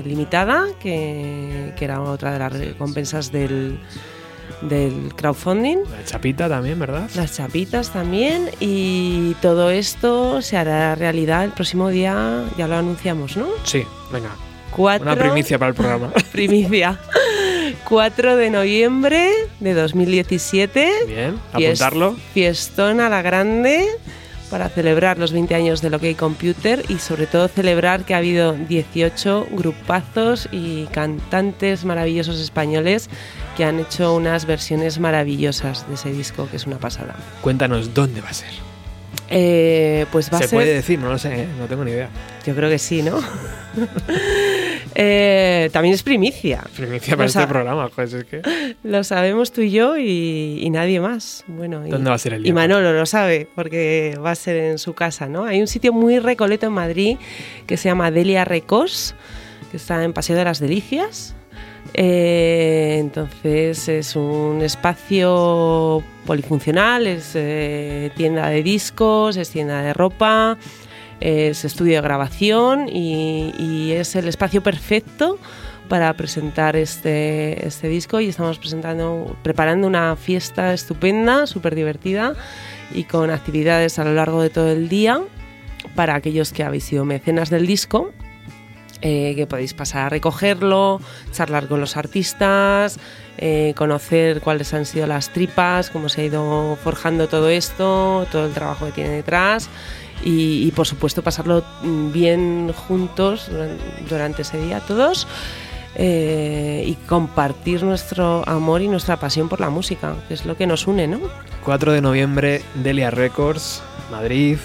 [0.05, 3.77] limitada, que, que era otra de las recompensas del,
[4.61, 5.79] del crowdfunding.
[5.91, 7.09] La chapita también, ¿verdad?
[7.15, 13.35] Las chapitas también y todo esto se hará realidad el próximo día, ya lo anunciamos,
[13.35, 13.47] ¿no?
[13.65, 13.83] Sí,
[14.13, 14.29] venga.
[14.71, 16.13] Cuatro- Una primicia para el programa.
[16.31, 16.97] Primicia.
[17.89, 20.89] 4 de noviembre de 2017.
[21.07, 22.15] Bien, apuntarlo.
[22.33, 23.85] Fiestón a la grande
[24.49, 28.53] para celebrar los 20 años del OK Computer y sobre todo celebrar que ha habido
[28.53, 33.09] 18 grupazos y cantantes maravillosos españoles
[33.55, 37.15] que han hecho unas versiones maravillosas de ese disco, que es una pasada.
[37.41, 38.66] Cuéntanos dónde va a ser.
[39.29, 40.57] Eh, pues va Se a ser...
[40.57, 42.09] puede decir, no lo sé, no tengo ni idea.
[42.45, 43.19] Yo creo que sí, ¿no?
[44.99, 46.63] Eh, también es primicia.
[46.75, 48.41] Primicia para Lo este programa, pues es que.
[48.83, 51.43] Lo sabemos tú y yo y, y nadie más.
[51.45, 52.53] Bueno, y, ¿Dónde va a ser el Y día?
[52.55, 55.45] Manolo lo sabe porque va a ser en su casa, ¿no?
[55.45, 57.17] Hay un sitio muy recoleto en Madrid
[57.67, 59.13] que se llama Delia Recos,
[59.69, 61.35] que está en Paseo de las Delicias.
[61.93, 70.57] Eh, entonces es un espacio polifuncional, es eh, tienda de discos, es tienda de ropa,
[71.19, 75.39] es estudio de grabación y, es el espacio perfecto
[75.89, 78.19] para presentar este, este disco.
[78.19, 78.59] Y estamos
[79.41, 82.33] preparando una fiesta estupenda, súper divertida
[82.93, 85.21] y con actividades a lo largo de todo el día
[85.95, 88.11] para aquellos que habéis sido mecenas del disco
[89.01, 90.99] eh, que podéis pasar a recogerlo,
[91.31, 92.99] charlar con los artistas,
[93.37, 98.45] eh, conocer cuáles han sido las tripas, cómo se ha ido forjando todo esto, todo
[98.47, 99.69] el trabajo que tiene detrás
[100.23, 103.77] y, y, por supuesto pasarlo mm, bien juntos duran-
[104.09, 105.27] durante ese día todos
[105.95, 110.65] eh, y compartir nuestro amor y nuestra pasión por la música, que es lo que
[110.67, 111.19] nos une, ¿no?
[111.63, 113.81] 4 de noviembre, Delia Records,
[114.11, 114.57] Madrid.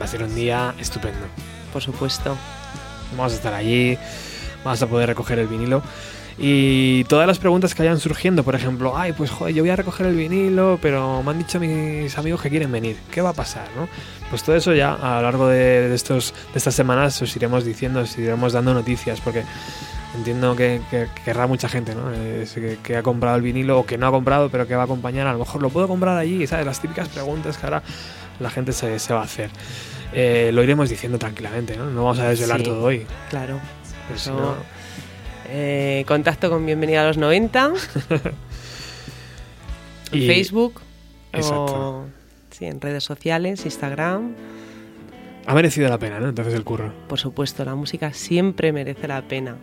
[0.00, 1.26] Va a ser un día estupendo.
[1.72, 2.36] Por supuesto.
[3.16, 3.98] Vamos a estar allí,
[4.64, 5.82] vamos a poder recoger el vinilo.
[6.40, 9.76] Y todas las preguntas que vayan surgiendo, por ejemplo, ay, pues joder, yo voy a
[9.76, 12.96] recoger el vinilo, pero me han dicho mis amigos que quieren venir.
[13.10, 13.88] ¿Qué va a pasar, no?
[14.30, 18.00] Pues todo eso ya a lo largo de, estos, de estas semanas os iremos diciendo,
[18.00, 19.42] os iremos dando noticias, porque
[20.16, 22.12] entiendo que, que querrá mucha gente, ¿no?
[22.12, 24.82] Es que, que ha comprado el vinilo o que no ha comprado, pero que va
[24.82, 25.26] a acompañar.
[25.26, 26.64] A lo mejor lo puedo comprar allí, ¿sabes?
[26.64, 27.82] Las típicas preguntas que ahora
[28.38, 29.50] la gente se, se va a hacer.
[30.12, 31.86] Eh, lo iremos diciendo tranquilamente, ¿no?
[31.90, 33.06] No vamos a desvelar Sí, todo hoy.
[33.30, 33.60] Claro.
[34.14, 34.54] Eso- no-
[35.50, 37.72] eh, contacto con Bienvenida a los 90
[40.12, 40.80] en Y- Facebook
[41.32, 41.64] Exacto.
[41.64, 42.06] o
[42.50, 44.34] sí, en redes sociales, Instagram.
[45.46, 46.28] Ha merecido la pena, ¿no?
[46.28, 46.92] Entonces el curro.
[47.08, 49.56] Por supuesto, la música siempre merece la pena.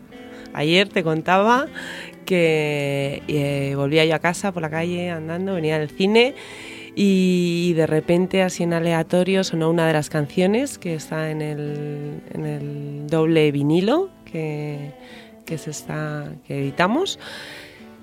[0.54, 1.68] Ayer te contaba
[2.26, 6.34] que eh, volvía yo a casa por la calle andando, venía del cine
[6.96, 12.22] y de repente así en aleatorio sonó una de las canciones que está en el,
[12.34, 14.94] en el doble vinilo que,
[15.46, 17.20] que, se está, que editamos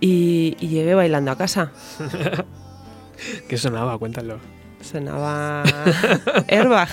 [0.01, 1.73] y, y llegué bailando a casa.
[3.49, 3.97] ¿Qué sonaba?
[3.99, 4.39] Cuéntalo.
[4.83, 5.63] Sonaba
[6.49, 6.89] Airbag.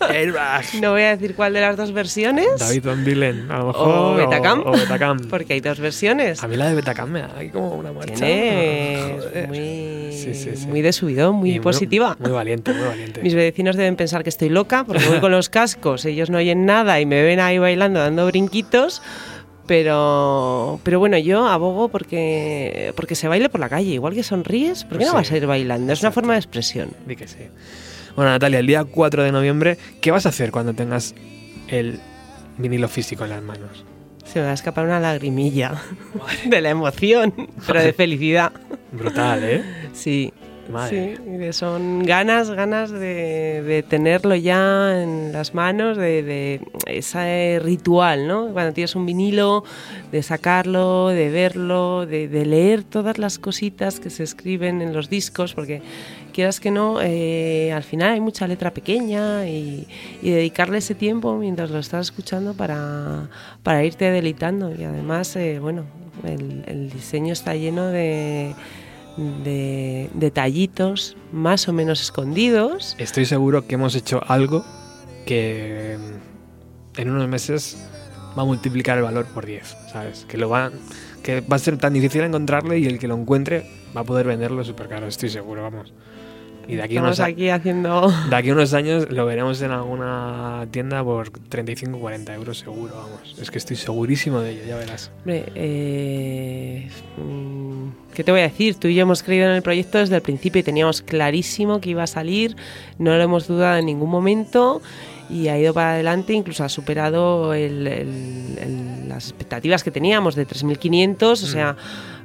[0.00, 0.64] Airbag.
[0.80, 2.58] No voy a decir cuál de las dos versiones.
[2.58, 3.88] David Van Dylan, a lo mejor.
[3.88, 4.60] O Betacam.
[4.60, 5.18] O, o Betacam.
[5.30, 6.42] Porque hay dos versiones.
[6.42, 8.14] A mí la de Betacam me da ahí como una marcha.
[8.16, 9.48] Joder.
[9.48, 10.66] muy, Sí, sí, sí.
[10.66, 12.16] muy de subidón, muy Y positiva.
[12.18, 13.22] Muy valiente, muy valiente.
[13.22, 16.66] Mis vecinos deben pensar que estoy loca porque voy con los cascos, ellos no oyen
[16.66, 19.02] nada y me ven ahí bailando, dando brinquitos.
[19.66, 23.90] Pero, pero bueno, yo abogo porque, porque se baile por la calle.
[23.92, 25.16] Igual que sonríes, ¿por qué Pues no sí.
[25.16, 25.92] vas a ir bailando?
[25.92, 26.90] Es una forma de expresión.
[27.06, 27.38] Di que sí.
[28.14, 31.14] Bueno, Natalia, el día 4 de noviembre, ¿qué vas a hacer cuando tengas
[31.68, 32.00] el
[32.58, 33.84] vinilo físico en las manos?
[34.24, 35.74] Se me va a escapar una lagrimilla
[36.46, 37.32] de la emoción,
[37.66, 38.52] pero de felicidad.
[38.92, 39.62] Brutal, ¿eh?
[39.92, 40.32] Sí.
[40.68, 47.60] Madre Sí, son ganas, ganas de, de tenerlo ya en las manos, de, de ese
[47.62, 48.48] ritual, ¿no?
[48.52, 49.64] Cuando tienes un vinilo,
[50.12, 55.08] de sacarlo, de verlo, de, de leer todas las cositas que se escriben en los
[55.10, 55.82] discos, porque
[56.32, 59.86] quieras que no, eh, al final hay mucha letra pequeña y,
[60.22, 63.28] y dedicarle ese tiempo mientras lo estás escuchando para,
[63.62, 64.70] para irte deleitando.
[64.74, 65.84] Y además, eh, bueno,
[66.24, 68.54] el, el diseño está lleno de
[69.16, 72.96] de detallitos más o menos escondidos.
[72.98, 74.64] Estoy seguro que hemos hecho algo
[75.26, 75.98] que
[76.96, 77.76] en unos meses
[78.38, 80.26] va a multiplicar el valor por 10, ¿sabes?
[80.28, 80.70] Que lo va
[81.22, 84.26] que va a ser tan difícil encontrarle y el que lo encuentre va a poder
[84.26, 85.92] venderlo súper caro, estoy seguro, vamos.
[86.68, 88.12] Y de aquí, Estamos unos, aquí haciendo...
[88.28, 92.92] de aquí unos años lo veremos en alguna tienda por 35 o 40 euros seguro,
[92.96, 93.36] vamos.
[93.40, 95.12] Es que estoy segurísimo de ello, ya verás.
[95.18, 96.88] Hombre, eh,
[97.18, 98.74] mm, ¿qué te voy a decir?
[98.74, 101.90] Tú y yo hemos creído en el proyecto desde el principio y teníamos clarísimo que
[101.90, 102.56] iba a salir,
[102.98, 104.82] no lo hemos dudado en ningún momento
[105.30, 110.34] y ha ido para adelante, incluso ha superado el- el- el- las expectativas que teníamos
[110.34, 111.76] de 3.500, o sea,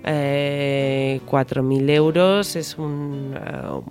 [0.04, 3.82] eh, 4.000 euros es un eh,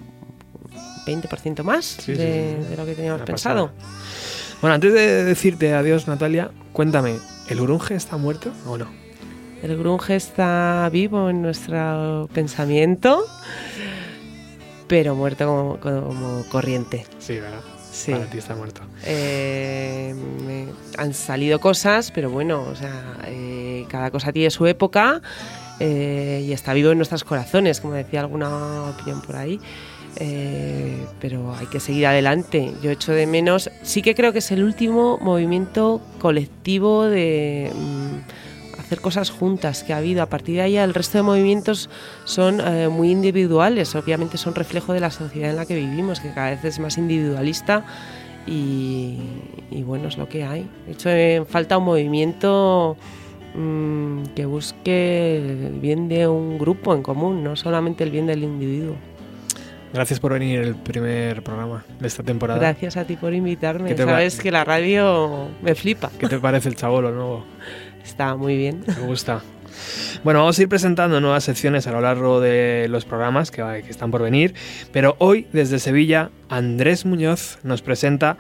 [1.07, 2.71] 20% más Sí, de, sí, sí.
[2.71, 3.69] de lo que teníamos pensado.
[3.73, 4.59] pasada.
[4.61, 7.17] Bueno, antes de decirte adiós, Natalia, cuéntame,
[7.49, 8.89] ¿el Urunge está muerto o no?
[9.63, 13.27] El grunge está vivo en nuestro pensamiento,
[14.89, 17.07] pero muerto como, como corriente.
[17.19, 17.61] Sí, ¿verdad?
[17.93, 18.13] Sí.
[18.13, 18.81] Para ti está muerto.
[19.05, 20.15] Eh,
[20.97, 25.21] han salido cosas, pero bueno, o sea, eh, cada cosa tiene su época
[25.79, 29.61] eh, y está vivo en nuestros corazones, como decía alguna opinión por ahí.
[30.17, 32.73] Eh, pero hay que seguir adelante.
[32.83, 38.81] Yo echo de menos, sí que creo que es el último movimiento colectivo de mm,
[38.81, 40.23] hacer cosas juntas que ha habido.
[40.23, 41.89] A partir de ahí el resto de movimientos
[42.25, 46.33] son eh, muy individuales, obviamente son reflejo de la sociedad en la que vivimos, que
[46.33, 47.85] cada vez es más individualista
[48.47, 49.17] y,
[49.85, 50.69] bueno, es lo que hay.
[50.87, 52.97] De hecho, eh, falta un movimiento
[53.55, 58.43] mm, que busque el bien de un grupo en común, no solamente el bien del
[58.43, 58.97] individuo.
[59.93, 62.61] Gracias por venir el primer programa de esta temporada.
[62.61, 63.89] Gracias a ti por invitarme.
[63.89, 66.11] ¿Qué te va- Sabes que la radio me flipa.
[66.19, 67.45] ¿Qué te parece el chabolo nuevo?
[68.05, 68.85] Está muy bien.
[68.87, 69.41] Me gusta.
[70.25, 73.91] Bueno, vamos a ir presentando nuevas secciones a lo largo de los programas que, que
[73.91, 74.55] están por venir,
[74.93, 78.37] pero hoy desde Sevilla Andrés Muñoz nos presenta,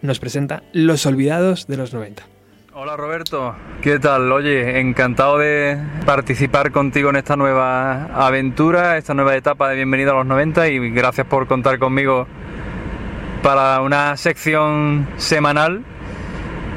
[0.00, 2.22] nos presenta Los Olvidados de los 90.
[2.82, 4.32] Hola Roberto, ¿qué tal?
[4.32, 5.76] Oye, encantado de
[6.06, 10.90] participar contigo en esta nueva aventura, esta nueva etapa de Bienvenido a los 90 y
[10.90, 12.26] gracias por contar conmigo
[13.42, 15.84] para una sección semanal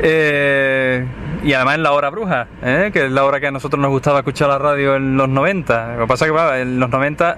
[0.02, 1.08] eh,
[1.42, 2.90] y además en la hora bruja, ¿eh?
[2.92, 5.96] que es la hora que a nosotros nos gustaba escuchar la radio en los 90.
[5.96, 7.38] Lo que pasa es que en los 90 a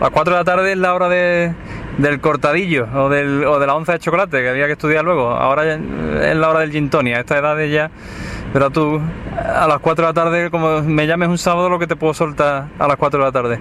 [0.00, 1.54] las 4 de la tarde es la hora de,
[1.98, 5.30] del cortadillo o, del, o de la onza de chocolate que había que estudiar luego.
[5.30, 5.74] Ahora ya
[6.30, 7.16] es la hora del gin tonic.
[7.16, 7.90] A esta edad de ya,
[8.52, 9.00] pero tú
[9.36, 12.12] a las 4 de la tarde, como me llames un sábado, lo que te puedo
[12.14, 13.58] soltar a las 4 de la tarde.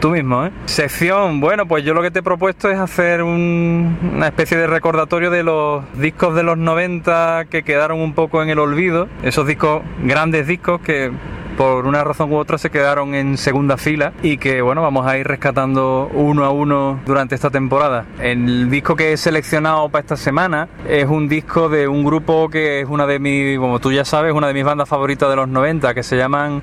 [0.00, 0.50] Tú mismo, ¿eh?
[0.66, 4.66] Sección, bueno, pues yo lo que te he propuesto es hacer un- una especie de
[4.66, 9.08] recordatorio de los discos de los 90 que quedaron un poco en el olvido.
[9.22, 11.10] Esos discos, grandes discos que
[11.56, 15.16] por una razón u otra se quedaron en segunda fila y que bueno vamos a
[15.18, 18.04] ir rescatando uno a uno durante esta temporada.
[18.20, 22.80] El disco que he seleccionado para esta semana es un disco de un grupo que
[22.80, 25.48] es una de mis, como tú ya sabes, una de mis bandas favoritas de los
[25.48, 26.62] 90 que se llaman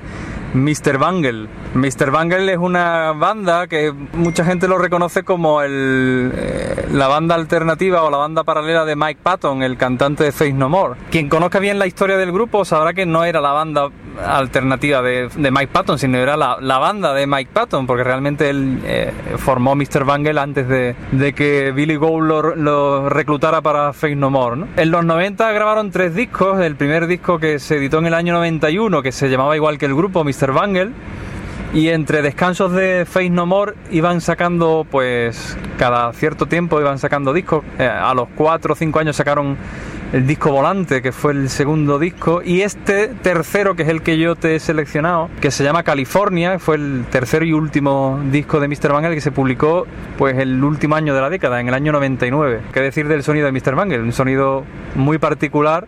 [0.53, 0.97] Mr.
[0.97, 1.47] Bangle.
[1.73, 2.11] Mr.
[2.11, 8.03] Bangle es una banda que mucha gente lo reconoce como el, eh, la banda alternativa
[8.03, 10.99] o la banda paralela de Mike Patton, el cantante de Faith No More.
[11.09, 13.89] Quien conozca bien la historia del grupo sabrá que no era la banda
[14.23, 19.11] alternativa de, Mike Patton, sino era la, banda de Mike Patton, porque realmente él eh,
[19.37, 20.03] formó Mr.
[20.05, 20.95] Bangle antes de,
[21.33, 24.65] que Billy Gould lo, reclutara para Faith No More.
[24.77, 28.33] En los 90 grabaron tres discos, el primer disco que se editó en el año
[28.33, 30.51] 91, que se llamaba igual que el grupo, Mr.
[30.53, 30.91] Bangle,
[31.73, 37.33] y entre descansos de Faith No More iban sacando, pues, cada cierto tiempo iban sacando
[37.33, 37.63] discos.
[37.79, 39.57] Eh, a los 4 o 5 años sacaron
[40.13, 42.43] el disco Volante, que fue el segundo disco.
[42.45, 46.59] Y este tercero, que es el que yo te he seleccionado, que se llama California,
[46.59, 48.93] fue el tercero y último disco de Mr.
[48.93, 49.87] Bangle que se publicó,
[50.19, 52.61] pues, el último año de la década, en el año 99.
[52.71, 53.73] ¿Qué decir del sonido de Mr.
[53.73, 53.99] Bangle?
[53.99, 54.63] Un sonido
[54.93, 55.87] muy particular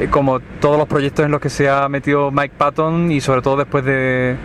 [0.00, 3.40] eh, como todos los proyectos en los que se ha metido Mike Patton y sobre
[3.40, 4.36] todo después de,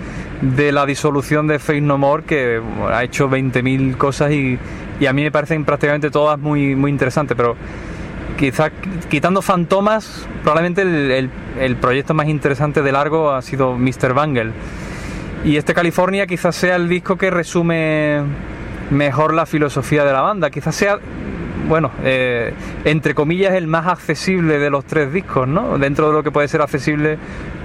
[0.42, 2.62] de la disolución de Faith No More que
[2.92, 4.58] ha hecho 20.000 cosas y,
[5.00, 7.56] y a mí me parecen prácticamente todas muy, muy interesantes, pero
[8.38, 8.72] quizás
[9.10, 11.30] quitando Fantomas, probablemente el, el-
[11.60, 14.14] el proyecto más interesante de largo ha sido Mr.
[14.14, 14.52] Bangle.
[15.44, 18.22] Y este California quizás sea el disco que resume
[18.90, 20.98] mejor la filosofía de la banda, quizás sea
[21.68, 22.54] bueno, eh,
[22.86, 25.78] entre comillas, el más accesible de los tres discos, ¿no?
[25.78, 27.18] Dentro de lo que puede ser accesible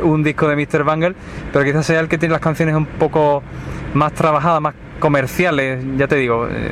[0.03, 0.85] un disco de Mr.
[0.85, 1.15] Bangle,
[1.53, 3.43] pero quizás sea el que tiene las canciones un poco
[3.95, 6.71] más trabajadas, más comerciales, ya te digo, eh,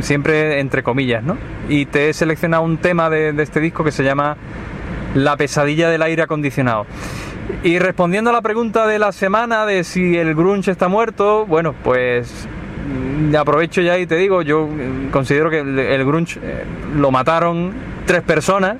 [0.00, 1.36] siempre entre comillas, ¿no?
[1.68, 4.36] Y te he seleccionado un tema de, de este disco que se llama
[5.14, 6.86] La pesadilla del aire acondicionado.
[7.62, 11.74] Y respondiendo a la pregunta de la semana de si el grunge está muerto, bueno,
[11.84, 12.48] pues
[13.38, 16.64] aprovecho ya y te digo, yo mm, considero que el, el grunge eh,
[16.96, 17.72] lo mataron
[18.06, 18.76] tres personas.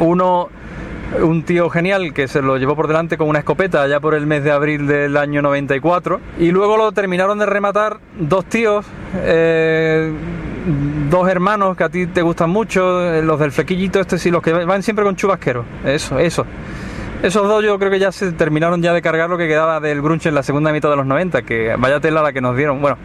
[0.00, 0.48] Uno,
[1.20, 4.26] un tío genial que se lo llevó por delante con una escopeta allá por el
[4.26, 6.20] mes de abril del año 94.
[6.38, 8.86] Y luego lo terminaron de rematar dos tíos,
[9.16, 10.12] eh,
[11.10, 14.42] dos hermanos que a ti te gustan mucho, eh, los del flequillito este sí, los
[14.42, 15.64] que van siempre con chubasquero.
[15.84, 16.44] Eso, eso.
[17.24, 20.02] Esos dos yo creo que ya se terminaron ya de cargar lo que quedaba del
[20.02, 22.82] grunge en la segunda mitad de los 90, que vaya tela la que nos dieron.
[22.82, 22.98] Bueno,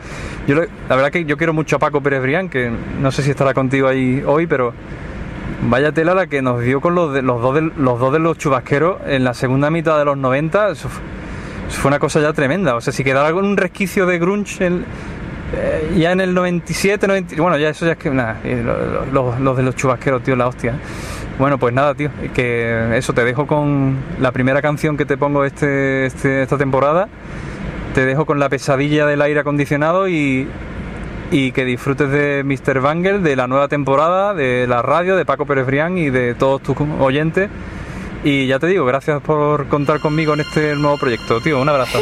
[0.45, 3.23] yo lo- la verdad que yo quiero mucho a Paco Pérez Brián, que no sé
[3.23, 4.73] si estará contigo ahí hoy, pero
[5.69, 8.19] vaya tela la que nos dio con los, de- los, dos, de, los dos de
[8.19, 10.67] los chubasqueros en la segunda mitad de los 90.
[10.71, 10.89] Eso
[11.69, 12.75] fue, una cosa ya tremenda.
[12.75, 14.83] O sea, si quedaba algún resquicio de grunge en-
[15.55, 19.05] eh, ya en el 97, 90, bueno, ya eso ya es que nada, eh, lo-
[19.05, 20.73] lo- los, los de los chubasqueros, tío, la hostia.
[21.39, 25.45] Bueno, pues nada, tío, que eso te dejo con la primera canción que te pongo
[25.45, 27.07] este, este- esta temporada.
[27.95, 30.47] Te dejo con la pesadilla del aire acondicionado y,
[31.31, 32.81] y que disfrutes de Mr.
[32.81, 36.61] Banger, de la nueva temporada, de la radio, de Paco Pérez Brián y de todos
[36.61, 37.49] tus oyentes.
[38.23, 41.61] Y ya te digo, gracias por contar conmigo en este nuevo proyecto, tío.
[41.61, 41.99] Un abrazo.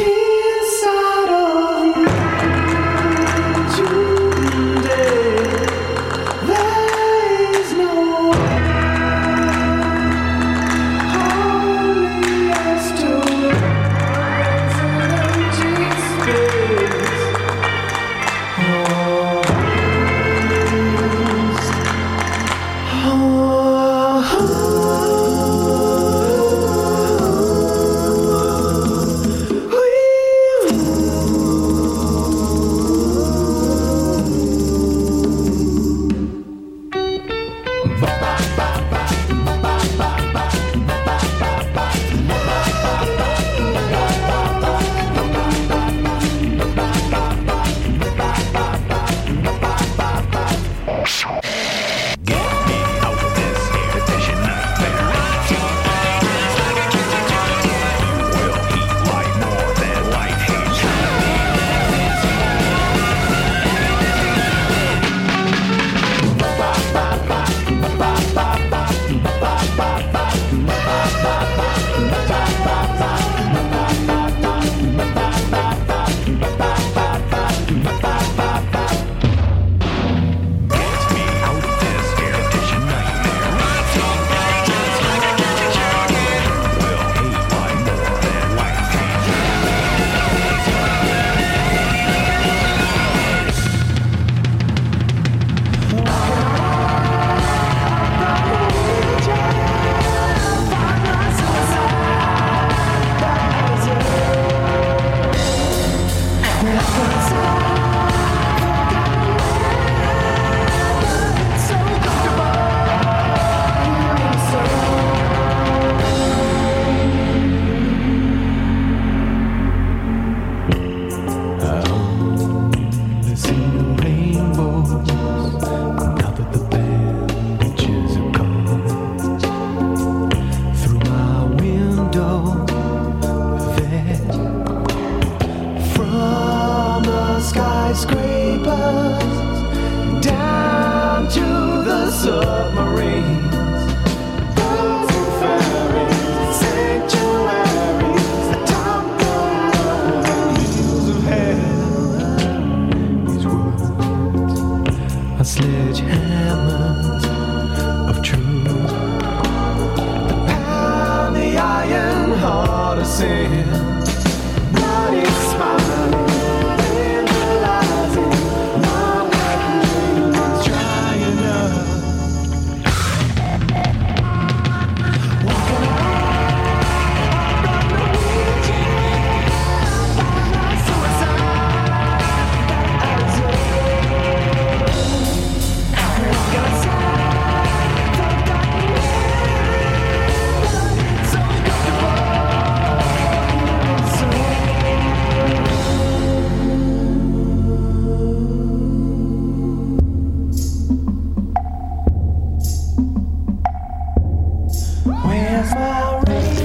[205.08, 206.57] Where's my rain?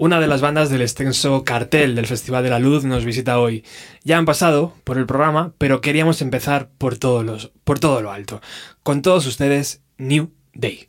[0.00, 3.66] Una de las bandas del extenso cartel del Festival de la Luz nos visita hoy.
[4.02, 8.40] Ya han pasado por el programa, pero queríamos empezar por, todo lo alto.
[8.82, 10.86] Con todos ustedes, New Day.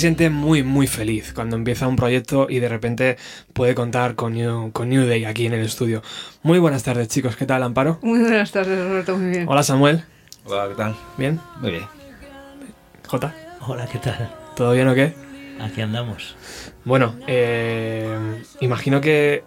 [0.00, 3.18] Siente muy, muy feliz cuando empieza un proyecto y de repente
[3.52, 6.02] puede contar con New, con New Day aquí en el estudio.
[6.42, 7.36] Muy buenas tardes, chicos.
[7.36, 7.98] ¿Qué tal, Amparo?
[8.02, 9.46] Muy buenas tardes, Roberto, muy bien.
[9.48, 10.02] Hola, Samuel.
[10.46, 10.96] Hola, ¿qué tal?
[11.18, 11.38] ¿Bien?
[11.60, 11.84] Muy bien.
[13.06, 13.34] Jota.
[13.66, 14.34] Hola, ¿qué tal?
[14.56, 15.14] ¿Todo bien o qué?
[15.60, 16.34] Aquí andamos.
[16.84, 19.44] Bueno, eh, imagino que...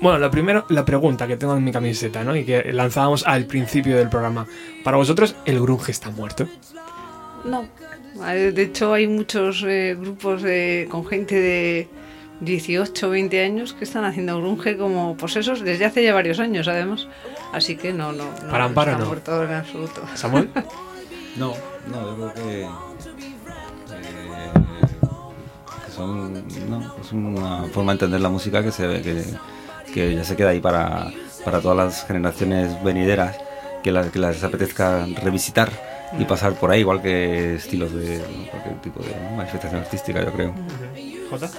[0.00, 2.36] Bueno, la primera, la pregunta que tengo en mi camiseta, ¿no?
[2.36, 4.46] Y que lanzábamos al principio del programa.
[4.84, 6.46] Para vosotros, ¿el grunge está muerto?
[7.44, 7.66] No.
[8.22, 11.88] Eh, De hecho, hay muchos eh, grupos de, con gente de
[12.40, 16.68] 18 o 20 años que están haciendo grunge como posesos desde hace ya varios años,
[16.68, 17.08] además.
[17.52, 19.44] Así que no, no, no Para Amparo, no.
[19.44, 20.02] en absoluto.
[20.14, 20.48] ¿Samuel?
[21.36, 21.52] No,
[21.90, 22.68] no, yo creo que, eh,
[25.84, 26.32] que son,
[26.70, 29.24] no, es una forma de entender la música que se ve que,
[29.92, 31.10] que ya se queda ahí para,
[31.44, 33.36] para todas las generaciones venideras
[33.82, 35.70] que, las que las apetezca revisitar
[36.18, 38.18] y pasar por ahí, igual que estilos de
[38.50, 40.54] cualquier tipo de manifestación artística, yo creo.
[41.30, 41.50] ¿Jota?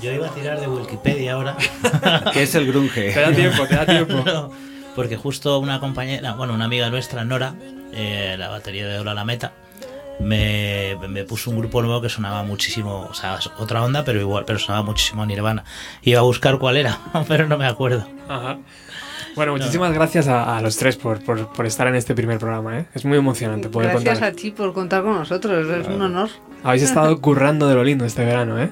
[0.00, 1.56] Yo iba a tirar de Wikipedia ahora.
[2.32, 3.10] ¿Qué es el grunge?
[3.14, 4.14] Te da tiempo, te da tiempo.
[4.24, 4.50] No,
[4.96, 7.54] porque justo una compañera, bueno, una amiga nuestra, Nora,
[7.92, 9.52] eh, la batería de Ola La Meta,
[10.18, 14.44] me, me puso un grupo nuevo que sonaba muchísimo, o sea, otra onda, pero igual,
[14.44, 15.64] pero sonaba muchísimo a Nirvana.
[16.02, 16.98] Iba a buscar cuál era,
[17.28, 18.06] pero no me acuerdo.
[18.28, 18.58] Ajá.
[19.34, 22.78] Bueno, muchísimas gracias a, a los tres por, por, por estar en este primer programa,
[22.80, 22.86] ¿eh?
[22.94, 24.32] Es muy emocionante poder Gracias contar.
[24.32, 26.28] a ti por contar con nosotros, es un honor.
[26.62, 28.70] Habéis estado currando de lo lindo este verano, ¿eh?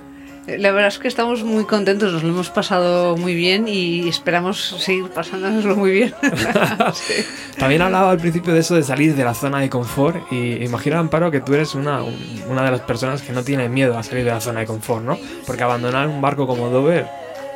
[0.59, 4.75] La verdad es que estamos muy contentos, nos lo hemos pasado muy bien y esperamos
[4.81, 6.15] seguir pasándonoslo muy bien.
[6.95, 7.25] Sí.
[7.59, 10.99] También hablaba al principio de eso de salir de la zona de confort y imagino,
[10.99, 14.03] Amparo, que tú eres una, un- una de las personas que no tiene miedo a
[14.03, 15.19] salir de la zona de confort, ¿no?
[15.47, 17.07] Porque abandonar un barco como Dover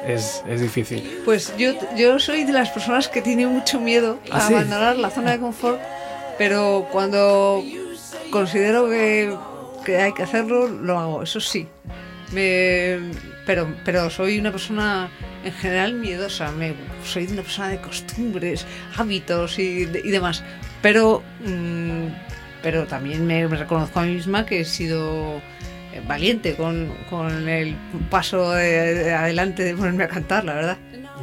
[0.06, 1.20] es, es difícil.
[1.24, 4.54] Pues yo, yo soy de las personas que tiene mucho miedo a ¿Ah, sí?
[4.54, 5.80] abandonar la zona de confort,
[6.38, 7.62] pero cuando
[8.30, 9.34] considero que,
[9.84, 11.66] que hay que hacerlo, lo hago, eso sí.
[12.32, 12.98] Me,
[13.46, 15.08] pero, pero soy una persona
[15.44, 16.74] en general miedosa, me,
[17.04, 20.42] soy una persona de costumbres, hábitos y, de- y demás.
[20.82, 22.06] Pero, mm,
[22.62, 25.40] pero también me, reconozco a mí misma que he sido
[26.06, 27.76] valiente con, con el
[28.10, 30.76] paso de- de adelante de ponerme a cantar, la verdad.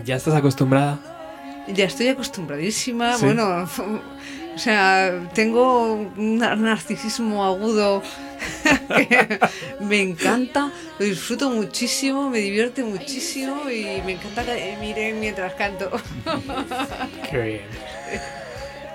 [0.06, 1.00] ¿Ya estás acostumbrada?
[1.68, 3.18] Ya estoy acostumbradísima.
[3.18, 3.26] Sí.
[3.26, 3.68] Bueno,
[4.56, 8.02] o sea, tengo un nar- narcisismo agudo
[8.96, 9.40] que
[9.80, 15.54] me encanta, lo disfruto muchísimo, me divierte muchísimo y me encanta que me miren mientras
[15.54, 15.92] canto.
[17.30, 17.62] Qué bien.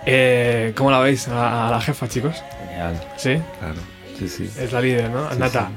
[0.08, 2.42] Eh, ¿Cómo la veis a, a la jefa, chicos?
[2.68, 3.00] Genial.
[3.16, 3.38] ¿Sí?
[3.58, 3.80] Claro,
[4.18, 4.50] sí, sí.
[4.58, 5.30] Es la líder, ¿no?
[5.30, 5.70] Sí, Nata.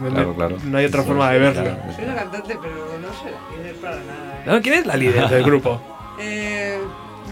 [0.00, 0.56] No- Claro, claro.
[0.64, 1.62] No hay otra Eso forma de verlo.
[1.62, 1.92] claro.
[1.94, 4.38] Soy una cantante, pero no sé la líder para nada.
[4.38, 4.42] ¿eh?
[4.46, 4.60] ¿No?
[4.62, 5.80] ¿Quién es la líder del grupo?
[6.20, 6.78] Eh,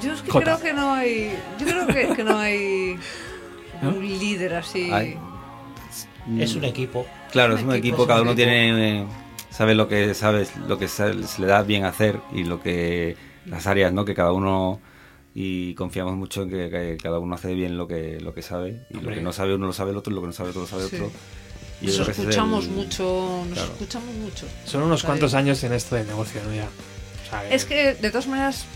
[0.03, 0.57] yo es que Jota.
[0.57, 1.39] creo que no hay.
[1.57, 2.99] Yo creo que, que no hay
[3.80, 3.91] ¿No?
[3.91, 4.91] un líder así.
[4.93, 5.16] Hay-
[6.39, 7.07] Es un equipo.
[7.30, 8.49] Claro, Un es un equipo, cada un uno equipo.
[8.49, 9.07] tiene eh,
[9.51, 13.16] sabe lo que sabe, lo que se, se le da bien hacer y lo que
[13.47, 14.05] las áreas, ¿no?
[14.05, 14.80] Que cada uno
[15.35, 18.85] y confiamos mucho en que, que cada uno hace bien lo que lo que sabe
[18.91, 19.11] y Hombre.
[19.11, 20.62] lo que no sabe uno lo sabe el otro, y lo que no sabe otro
[20.62, 20.97] lo sabe Sí.
[20.97, 21.11] otro.
[21.80, 23.72] Y Nos escuchamos el- mucho, nos claro.
[23.72, 24.47] escuchamos mucho.
[24.66, 26.55] Son unos cuantos años en esto de negocio, ¿no?
[26.55, 26.68] Ya.
[27.26, 28.66] O sea, Es que, de todas maneras,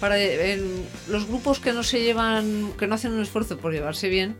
[0.00, 4.08] para en los grupos que no se llevan, que no hacen un esfuerzo por llevarse
[4.10, 4.36] bien,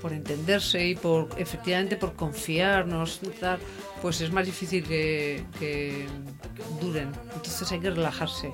[0.00, 3.58] por entenderse y por efectivamente por confiarnos, tal,
[4.00, 6.06] pues es más difícil que, que
[6.80, 7.10] duren.
[7.34, 8.50] Entonces hay que relajarse.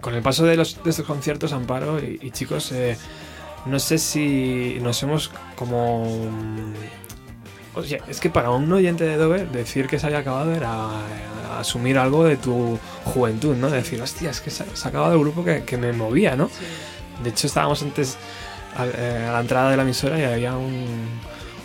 [0.00, 2.96] Con el paso de, los, de estos conciertos, Amparo y, y chicos, eh,
[3.66, 6.04] no sé si nos hemos como...
[6.30, 6.74] mm,
[7.74, 10.88] Oye, es que para un oyente de Dover decir que se había acabado era
[11.60, 13.70] asumir algo de tu juventud, ¿no?
[13.70, 16.50] Decir, hostia, es que se, se ha acabado el grupo que, que me movía, ¿no?
[17.22, 18.16] De hecho, estábamos antes
[18.76, 21.20] a, eh, a la entrada de la emisora y había un,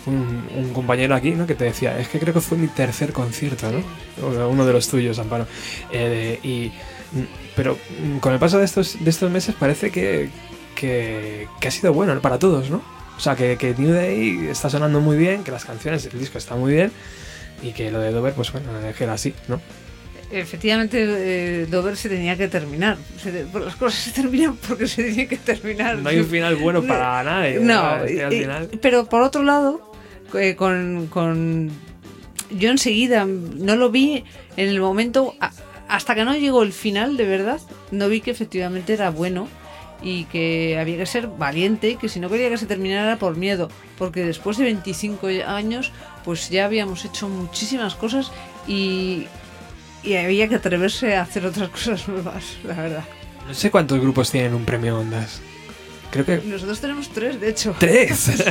[0.06, 1.46] un, un compañero aquí, ¿no?
[1.46, 3.82] Que te decía, es que creo que fue mi tercer concierto, ¿no?
[4.24, 5.46] O Uno de los tuyos, Amparo.
[5.90, 6.72] Eh, y,
[7.56, 7.78] pero
[8.20, 10.30] con el paso de estos, de estos meses parece que,
[10.74, 12.20] que, que ha sido bueno ¿no?
[12.20, 12.82] para todos, ¿no?
[13.16, 16.36] O sea, que, que New Day está sonando muy bien, que las canciones, el disco
[16.38, 16.90] está muy bien
[17.62, 19.60] y que lo de Dover, pues bueno, era así, ¿no?
[20.32, 20.96] Efectivamente,
[21.62, 22.96] eh, Dover se tenía que terminar.
[23.22, 25.98] Se las cosas se terminan porque se tienen que terminar.
[25.98, 27.60] No hay un final bueno para nadie.
[27.60, 28.68] No, Es que al y- final...
[28.82, 29.92] pero por otro lado,
[30.36, 31.70] eh, con, con-
[32.50, 34.24] yo enseguida no lo vi
[34.56, 35.34] en el momento,
[35.94, 39.48] hasta que no llegó el final, de verdad, no vi que efectivamente era bueno
[40.02, 43.36] y que había que ser valiente y que si no quería que se terminara por
[43.36, 45.92] miedo, porque después de 25 años,
[46.24, 48.32] pues ya habíamos hecho muchísimas cosas
[48.66, 49.26] y,
[50.02, 53.04] y había que atreverse a hacer otras cosas nuevas, la verdad.
[53.46, 55.40] No sé cuántos grupos tienen un premio Ondas.
[56.14, 56.46] Creo que...
[56.48, 57.74] Nosotros tenemos tres, de hecho.
[57.78, 58.18] ¿Tres?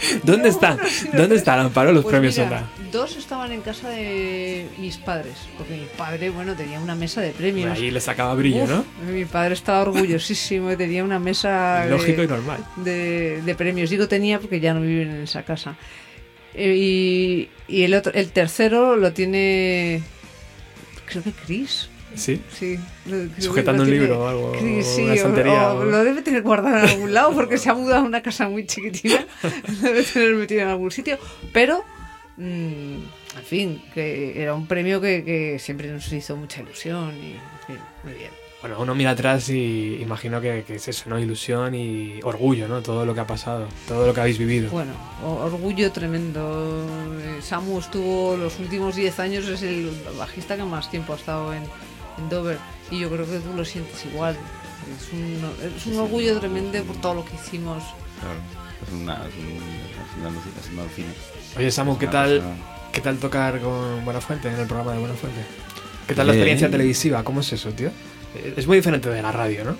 [0.00, 0.18] Sí.
[0.22, 0.78] ¿Dónde están?
[1.12, 2.66] ¿Dónde están, Amparo, los Pues premios mira?
[2.90, 7.32] Dos estaban en casa de mis padres, porque mi padre, bueno, tenía una mesa de
[7.32, 7.70] premios.
[7.78, 8.84] Ahí le sacaba brillo, Uf, ¿no?
[9.12, 12.64] Mi padre estaba orgullosísimo, tenía una mesa de- Lógico y normal.
[12.76, 13.90] De, de premios.
[13.90, 15.76] Digo tenía porque ya no viven en esa casa.
[16.54, 20.00] Eh, Y, y el otro, el tercero lo tiene,
[21.04, 21.90] creo que Chris.
[22.14, 22.40] Sí.
[22.58, 22.78] Sí.
[23.38, 26.42] Sujetando un tiene libro o algo, sí, una o- estantería, o o- lo debe tener
[26.42, 29.24] guardado en algún lado porque se ha mudado a una casa muy chiquitina.
[29.82, 31.18] lo debe tener metido en algún sitio.
[31.52, 31.84] Pero,
[32.36, 32.42] mm,
[33.36, 37.66] en fin, que era un premio que, que siempre nos hizo mucha ilusión y, en
[37.66, 38.30] fin, muy bien.
[38.60, 41.18] Bueno, uno mira atrás y imagino que, que es eso, ¿no?
[41.18, 42.82] Ilusión y orgullo, ¿no?
[42.82, 44.68] Todo lo que ha pasado, todo lo que habéis vivido.
[44.70, 44.92] Bueno,
[45.24, 46.86] orgullo tremendo.
[47.22, 51.54] Eh, Samu estuvo los últimos 10 años, es el bajista que más tiempo ha estado
[51.54, 51.62] en,
[52.20, 52.58] en Dover.
[52.90, 54.36] Y yo creo que tú lo sientes igual.
[54.98, 55.40] Es un,
[55.76, 57.82] es un orgullo tremendo por todo lo que hicimos.
[58.20, 58.38] Claro,
[58.86, 61.58] es una, es un- es una música, es una.
[61.58, 62.42] Oye, Samu, ¿qué tal,
[62.92, 65.40] ¿qué tal tocar con Buenafuente en el programa de Buenafuente?
[66.06, 67.22] ¿Qué tal la experiencia televisiva?
[67.22, 67.88] ¿Cómo es eso, tío?
[68.34, 69.76] Eh, Es muy diferente de la radio, ¿no?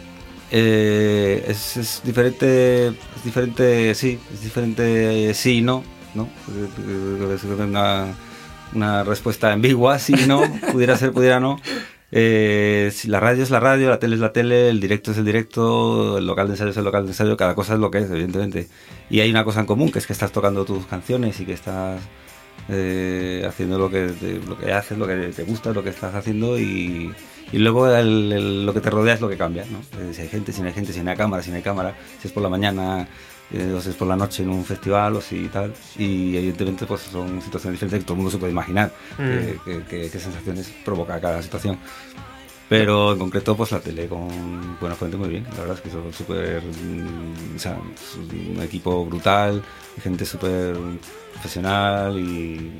[0.52, 5.82] Eh, es, es diferente, es diferente, sí, es diferente, eh, sí y no,
[6.14, 6.24] ¿no?
[6.50, 8.06] Eh, Es una,
[8.74, 11.58] una respuesta ambigua, sí y no, pudiera ser, pudiera no.
[12.12, 15.24] Eh, la radio es la radio, la tele es la tele, el directo es el
[15.24, 17.98] directo, el local de ensayo es el local de ensayo, cada cosa es lo que
[17.98, 18.68] es, evidentemente.
[19.08, 21.52] Y hay una cosa en común, que es que estás tocando tus canciones y que
[21.52, 22.00] estás
[22.68, 26.14] eh, haciendo lo que, te- lo que haces, lo que te gusta, lo que estás
[26.14, 27.12] haciendo y,
[27.52, 29.80] y luego el- el- lo que te rodea es lo que cambia, ¿no?
[30.12, 31.94] Si hay gente, si no hay gente, si no hay cámara, si no hay cámara,
[32.20, 33.08] si es por la mañana
[33.52, 35.72] eh, o si es por la noche en un festival o si tal.
[35.98, 39.84] Y evidentemente pues son situaciones diferentes que todo el mundo se puede imaginar Mm.
[39.88, 41.78] qué- sensaciones provoca cada situación.
[42.68, 44.28] Pero en concreto, pues la tele con
[44.80, 45.44] Buena Fuente muy bien.
[45.54, 46.62] La verdad es que son súper.
[46.62, 49.60] mm, O sea, es un equipo brutal,
[50.00, 50.76] gente súper
[51.32, 52.70] profesional y,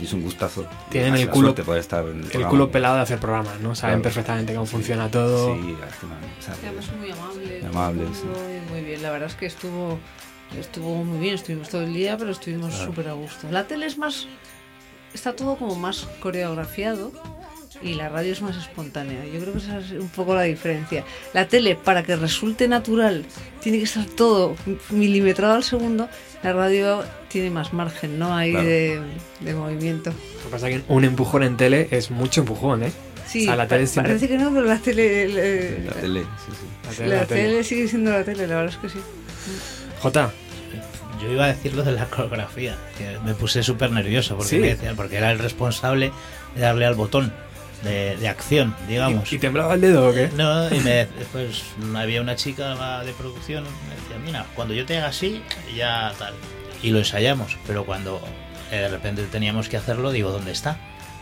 [0.00, 0.66] y es un gustazo.
[0.90, 2.50] Tienen el culo, suerte poder estar en el el programa.
[2.50, 3.74] culo pelado de hacer programas, ¿no?
[3.74, 4.02] Saben Claro.
[4.02, 5.54] perfectamente cómo funciona todo.
[5.56, 5.74] Sí,
[6.62, 7.58] además es muy amable.
[7.60, 9.98] Muy amable, y Muy bien, la verdad es que estuvo,
[10.58, 12.86] estuvo muy bien, estuvimos todo el día, pero estuvimos Claro.
[12.86, 13.48] súper a gusto.
[13.50, 14.26] La tele es más,
[15.14, 17.12] está todo como más coreografiado
[17.82, 19.24] y la radio es más espontánea.
[19.26, 21.04] Yo creo que esa es un poco la diferencia.
[21.32, 23.24] La tele, para que resulte natural,
[23.60, 24.54] tiene que estar todo
[24.90, 26.08] milimetrado al segundo.
[26.42, 28.28] La radio tiene más margen, ¿no?
[28.28, 28.62] Claro.
[28.62, 29.00] de,
[29.40, 30.10] de movimiento.
[30.38, 32.92] Lo que pasa es que un empujón en tele es mucho empujón, ¿eh?
[33.26, 35.24] Sí, O sea, la tele pa- siempre- parece que no, pero la tele...
[35.28, 36.66] eh, La tele, sí, sí.
[36.88, 37.42] La tele, la la tele.
[37.42, 38.98] tele sigue siendo la tele, la verdad es que sí.
[40.00, 40.32] Jota,
[41.22, 44.58] Yo iba a decir lo de la coreografía, que me puse súper nervioso porque Sí.
[44.58, 46.10] me decían, porque era el responsable
[46.54, 47.30] de darle al botón
[47.82, 49.30] de, de acción, digamos.
[49.32, 50.30] ¿Y, y temblaba el dedo o qué?
[50.36, 51.62] No, y me, después
[51.94, 55.42] había una chica de producción, me decía, mira, cuando yo te haga así,
[55.76, 56.34] ya tal.
[56.82, 58.20] Y lo ensayamos, pero cuando
[58.70, 60.78] eh, de repente teníamos que hacerlo, digo, ¿dónde está?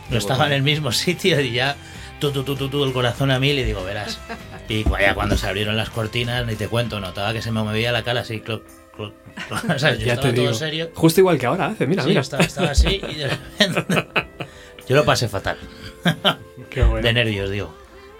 [0.09, 1.75] No estaba en el mismo sitio y ya
[2.19, 4.19] tú, tú, tú, tú, tú, el corazón a mil y digo, verás.
[4.67, 7.91] Y vaya, cuando se abrieron las cortinas, ni te cuento, notaba que se me movía
[7.91, 8.63] la cara así, cloc,
[8.95, 9.13] cloc,
[9.47, 9.69] cloc.
[9.75, 10.53] O sea, yo ya estaba todo digo.
[10.53, 10.91] serio.
[10.93, 12.21] Justo igual que ahora hace, mira, Sí, mira.
[12.21, 14.07] Estaba, estaba así y de repente...
[14.87, 15.55] Yo lo pasé fatal.
[16.69, 17.05] Qué bueno.
[17.05, 17.73] De nervios, digo.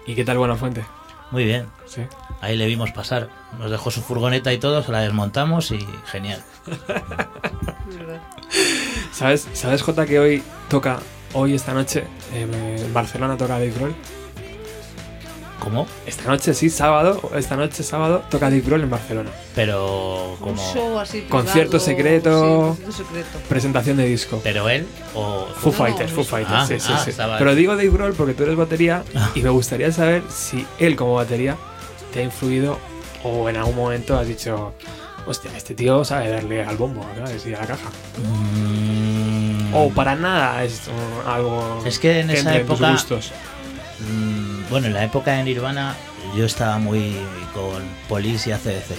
[0.05, 0.83] ¿Y qué tal Buena Fuente?
[1.31, 1.67] Muy bien.
[1.85, 2.01] Sí.
[2.41, 3.29] Ahí le vimos pasar.
[3.57, 6.43] Nos dejó su furgoneta y todo, se la desmontamos y genial.
[9.11, 10.99] ¿Sabes, ¿Sabes, Jota, que hoy toca,
[11.33, 13.95] hoy esta noche, en Barcelona toca Dave Grohl?
[15.59, 15.85] ¿Cómo?
[16.05, 19.29] Esta noche, sí, sábado, esta noche, sábado, toca Dave Grohl en Barcelona.
[19.55, 20.73] Pero Un como...
[20.73, 23.39] show así Concierto secreto, sí, concierto secreto.
[23.49, 24.39] presentación de disco.
[24.43, 25.47] ¿Pero él o...?
[25.55, 26.23] Foo No, Fighters, no, Foo.
[26.23, 27.11] Fighters, Ah, sí, sí, ah, sí.
[27.37, 29.03] Pero digo Dave Grohl porque tú eres batería
[29.35, 31.57] y me gustaría saber si él como batería
[32.13, 32.77] te ha influido
[33.23, 34.73] o en algún momento has dicho,
[35.27, 37.45] hostia, este tío sabe darle al bombo, ¿sabes?
[37.45, 37.89] Y a la caja.
[38.17, 40.83] Mm, O para nada es
[41.27, 43.31] algo Es que en esa entre tus época- gustos.
[43.99, 44.38] mm,
[44.69, 45.95] bueno, en la época de Nirvana
[46.35, 47.15] yo estaba muy
[47.53, 48.95] con Police y ACDC.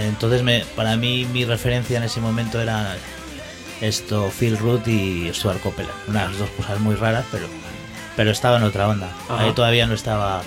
[0.00, 2.96] Entonces me, para mí mi referencia en ese momento era
[3.80, 5.90] esto, Phil Root y Stuart Copeland.
[6.06, 7.46] Unas dos cosas muy raras, pero,
[8.16, 9.08] pero estaba en otra onda.
[9.28, 9.42] Ajá.
[9.42, 10.42] Ahí todavía no estaba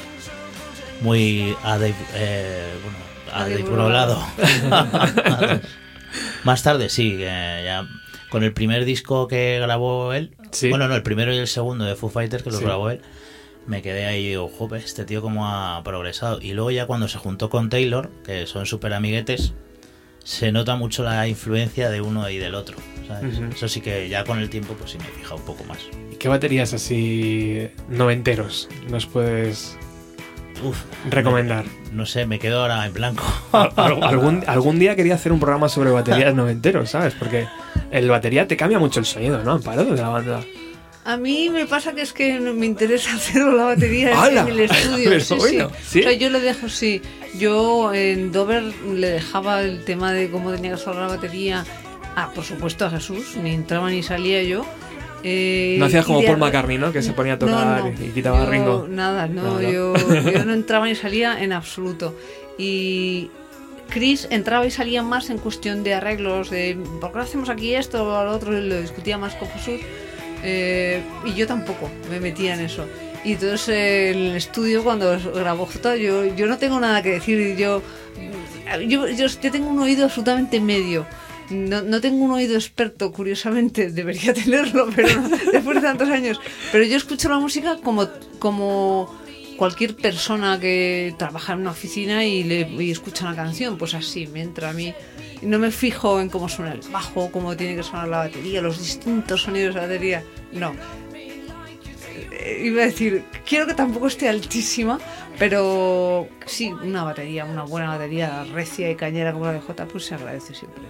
[1.01, 2.97] muy a Dave, eh, bueno,
[3.34, 3.64] a A Dave.
[3.64, 4.26] Grohlado.
[6.43, 7.88] Más tarde sí, eh, ya
[8.30, 10.70] con el primer disco que grabó él, Sí.
[10.70, 12.64] bueno, no, el primero y el segundo de Foo Fighters que lo Sí.
[12.64, 13.01] grabó él,
[13.68, 16.39] me quedé ahí y digo, joder, este tío cómo ha progresado.
[16.41, 19.53] Y luego ya cuando se juntó con Taylor, que son súper amiguetes,
[20.24, 22.78] se nota mucho la influencia de uno y del otro.
[23.07, 23.38] ¿sabes?
[23.55, 25.78] Eso sí que ya con el tiempo pues sí me he fijado un poco más.
[26.11, 29.78] ¿Y qué baterías así noventeros nos puedes
[30.63, 31.66] Uf, recomendar?
[31.91, 33.24] No sé, me quedo ahora en blanco.
[33.51, 37.13] Al- algún, algún día quería hacer un programa sobre baterías noventeros, ¿sabes?
[37.13, 37.47] Porque
[37.91, 39.51] el batería te cambia mucho el sonido, ¿no?
[39.51, 40.41] Amparo de la banda.
[41.06, 44.41] A mí me pasa que es que no me interesa hacerlo la batería en- ¡Hala!
[44.41, 45.06] en el estudio.
[45.10, 45.86] Pero sí, bueno, sí.
[45.88, 45.99] ¿sí?
[45.99, 47.01] O sea, yo lo dejo, sí.
[47.38, 51.66] Yo en Dover le dejaba el tema de cómo tenía que sonar la batería.
[52.16, 54.66] Ah, por supuesto a Jesús, ni entraba ni salía yo.
[55.24, 56.91] Eh, No hacías como Paul McCartney, ¿no?
[56.93, 58.88] Que se ponía a tocar no, y quitaba yo Ringo.
[58.89, 59.62] Nada, no, Nada.
[59.70, 59.93] Yo,
[60.34, 62.16] yo no entraba ni salía en absoluto.
[62.58, 63.30] Y
[63.89, 67.76] Chris entraba y salía más en cuestión de arreglos, de ¿por qué no hacemos aquí
[67.76, 68.58] esto o lo otro?
[68.58, 69.82] Y lo discutía más con Jesús.
[70.43, 72.86] Eh, y yo tampoco me metía en eso.
[73.23, 77.55] Y entonces eh, el estudio, cuando grabó J, yo, yo no tengo nada que decir.
[77.57, 77.81] Yo,
[78.88, 81.07] yo, yo, tengo un oído absolutamente medio.
[81.49, 85.09] No, no tengo un oído experto, curiosamente, debería tenerlo, pero
[85.51, 86.39] después de tantos años.
[86.71, 88.07] Pero yo escucho la música como,
[88.38, 89.11] como
[89.57, 94.41] cualquier persona que trabaja en una oficina y, le, escucha una canción, pues así, me
[94.41, 94.93] entra a mí.
[95.41, 98.79] No me fijo en cómo suena el bajo, cómo tiene que sonar la batería, los
[98.79, 100.23] distintos sonidos de la batería.
[100.51, 100.73] No.
[102.31, 104.99] eh, iba a decir, quiero que tampoco esté altísima,
[105.38, 110.05] pero sí, una batería, una buena batería recia y cañera como la de J, pues
[110.05, 110.83] se agradece siempre.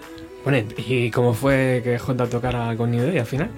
[0.44, 3.50] Bueno, ¿y cómo fue que J tocara con New Day al final?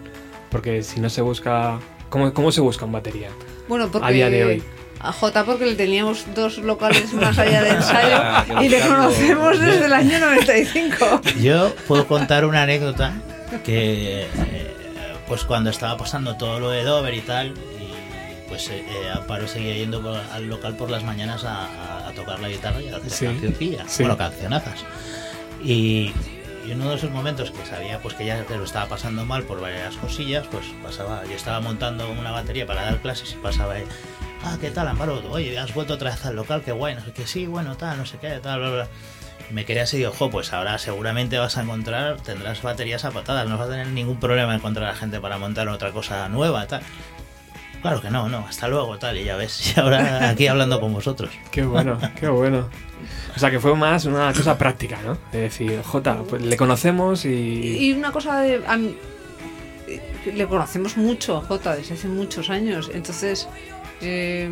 [0.49, 1.79] Porque si no se busca...
[2.09, 3.29] ¿Cómo, cómo se busca en batería?
[3.67, 4.63] Bueno, porque A día de hoy.
[4.99, 9.59] A J porque le teníamos dos locales más allá de ensayo Ah, y le conocemos
[9.59, 11.21] desde el año 95.
[11.41, 13.13] Yo puedo contar una anécdota
[13.63, 14.73] que, eh,
[15.27, 19.47] pues cuando estaba pasando todo lo de Dover y tal, y pues eh, eh, Amparo
[19.47, 23.11] seguía yendo por- al local por las mañanas a, tocar la guitarra y a hacer
[23.11, 24.01] Sí, cancioncillas, sí.
[24.03, 24.79] bueno, cancionazas.
[25.63, 26.11] Y,
[26.67, 29.43] y uno de esos momentos que sabía pues que ya que lo estaba pasando mal
[29.43, 33.77] por varias cosillas, pues pasaba, yo estaba montando una batería para dar clases y pasaba
[33.77, 33.85] él.
[34.43, 35.21] Ah, ¿qué tal, Amparo?
[35.31, 37.97] Oye, has vuelto otra vez al local, qué guay, no sé qué, sí, bueno, tal,
[37.97, 38.87] no sé qué, tal, bla, bla.
[39.51, 43.57] Me quería así, ojo, pues ahora seguramente vas a encontrar, tendrás baterías a patadas, no
[43.57, 46.81] vas a tener ningún problema en encontrar a gente para montar otra cosa nueva, tal.
[47.81, 50.93] Claro que no, no, hasta luego, tal, y ya ves, y ahora aquí hablando con
[50.93, 51.29] vosotros.
[51.51, 52.69] Qué bueno, qué bueno.
[53.35, 55.17] O sea, que fue más una cosa práctica, ¿no?
[55.31, 57.29] De decir, J, pues le conocemos y...
[57.89, 58.61] Y una cosa de...
[58.65, 58.97] a mí-
[60.33, 63.47] le conocemos mucho a J desde hace muchos años, entonces...
[64.01, 64.49] eh,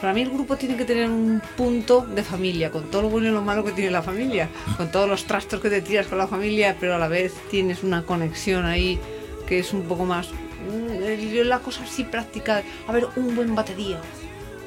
[0.00, 3.28] para mí el grupo tiene que tener un punto de familia, con todo lo bueno
[3.28, 6.18] y lo malo que tiene la familia, con todos los trastos que te tiras con
[6.18, 8.98] la familia, pero a la vez tienes una conexión ahí
[9.46, 10.28] que es un poco más...
[10.30, 14.00] mm, yo La cosa así práctica, a ver, un buen batería,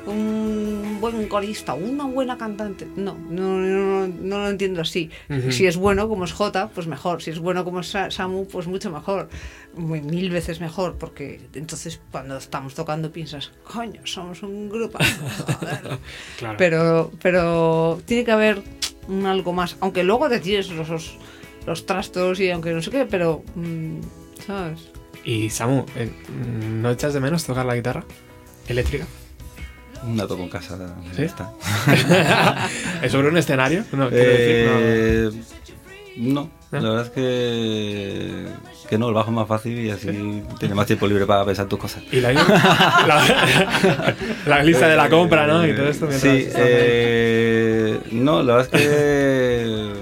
[0.06, 2.88] un buen corista, una buena cantante.
[2.96, 5.10] No, no, no, no lo entiendo así.
[5.50, 7.22] Si es bueno como es J, pues mejor.
[7.22, 9.30] Si es bueno como es Sa- Samu, pues mucho mejor.
[9.76, 14.98] Muy- Mil veces mejor, porque entonces cuando estamos tocando piensas, coño, somos un grupo.
[15.60, 16.00] joder".
[16.38, 16.58] Claro.
[16.58, 18.62] Pero, pero tiene que haber
[19.26, 19.78] algo más.
[19.80, 21.18] Aunque luego te tires los, los,
[21.66, 23.44] los trastos y aunque no sé qué, pero.
[23.56, 24.00] mm,
[24.46, 24.90] ¿Sabes?
[25.26, 26.12] Y Samu, eh,
[26.82, 28.04] ¿no echas de menos tocar la guitarra
[28.68, 29.06] eléctrica?
[30.16, 30.78] La toco en casa.
[31.16, 31.24] ¿Sí?
[31.24, 31.52] está.
[33.02, 33.86] ¿Es sobre un escenario?
[33.94, 34.80] No, quiero decir, no.
[34.80, 35.32] Eh,
[36.18, 38.46] no, la verdad es que,
[38.90, 40.08] que no, el bajo es más fácil y así
[40.60, 42.04] tienes más tiempo libre para pensar tus cosas.
[42.12, 42.34] Y la,
[43.08, 45.66] la, la lista de la compra, ¿no?
[45.66, 49.94] Y todo esto Sí, eh, no, la verdad es que,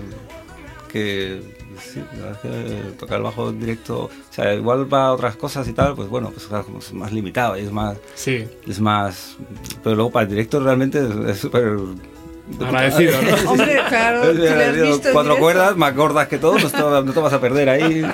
[0.92, 5.12] que sí, la verdad es que tocar el bajo en directo, o sea, igual para
[5.14, 7.98] otras cosas y tal, pues bueno, pues claro, como es más limitado y es más,
[8.16, 8.48] Sí.
[8.68, 9.38] es más,
[9.84, 11.78] pero luego para el directo realmente es- súper
[12.60, 13.52] Agradecido, ¿no?
[13.52, 17.20] Hombre, claro, tú has visto Cuatro cuerdas, más gordas que todo, no te, no te
[17.20, 18.06] vas a perder ahí.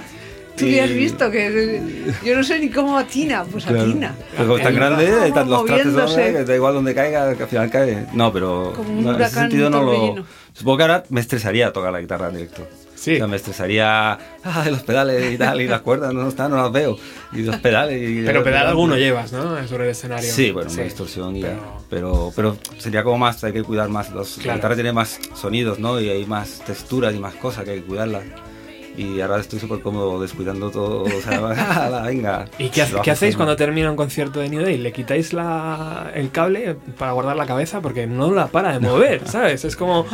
[0.55, 1.81] Tú le has visto que
[2.23, 3.83] yo no sé ni cómo atina, pues Claro.
[3.83, 4.15] atina.
[4.35, 6.29] Pues como es tan grande, tan- los trastes moviéndose.
[6.29, 8.07] eh, que da igual donde caiga, que al final cae.
[8.13, 10.23] No, pero Como un no, en ese sentido no lo.
[10.53, 12.67] Supongo que ahora me estresaría tocar la guitarra en directo.
[12.97, 13.13] Sí.
[13.13, 14.17] O sea, me estresaría.
[14.43, 16.97] Ah, los pedales y tal, y las cuerdas, no están, no las veo.
[17.31, 18.01] Y los pedales.
[18.01, 19.65] Y Pero pedal alguno llevas, ¿no?
[19.67, 20.31] Sobre el escenario.
[20.31, 21.57] Sí, bueno, una distorsión y ya.
[21.89, 24.09] Pero, pero sería como más, hay que cuidar más.
[24.11, 24.47] Los, Claro.
[24.47, 25.99] La guitarra tiene más sonidos, ¿no?
[26.01, 28.23] Y hay más texturas y más cosas que hay que cuidarlas.
[28.97, 31.03] Y ahora estoy súper cómodo descuidando todo.
[31.03, 31.37] O sea,
[31.85, 32.45] ala, venga.
[32.57, 34.77] ¿Y qué, hacéis cuando termina un concierto de New Day?
[34.79, 37.79] ¿Le quitáis la, el cable para guardar la cabeza?
[37.79, 39.63] Porque no la para de mover, ¿sabes?
[39.65, 40.05] Es como...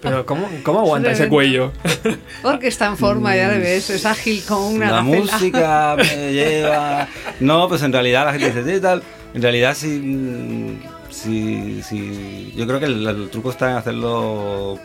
[0.00, 1.70] Pero ¿cómo, cómo aguanta ese cuello?
[2.42, 5.20] Porque está en forma, ya le ves, es ágil como una La gacela.
[5.32, 7.08] música me lleva.
[7.38, 9.02] No, pues en realidad la gente dice, "Sí, tal.
[9.34, 10.80] En realidad, sí.
[11.10, 12.52] sí, sí.
[12.56, 14.78] Yo creo que el, el truco está en hacerlo.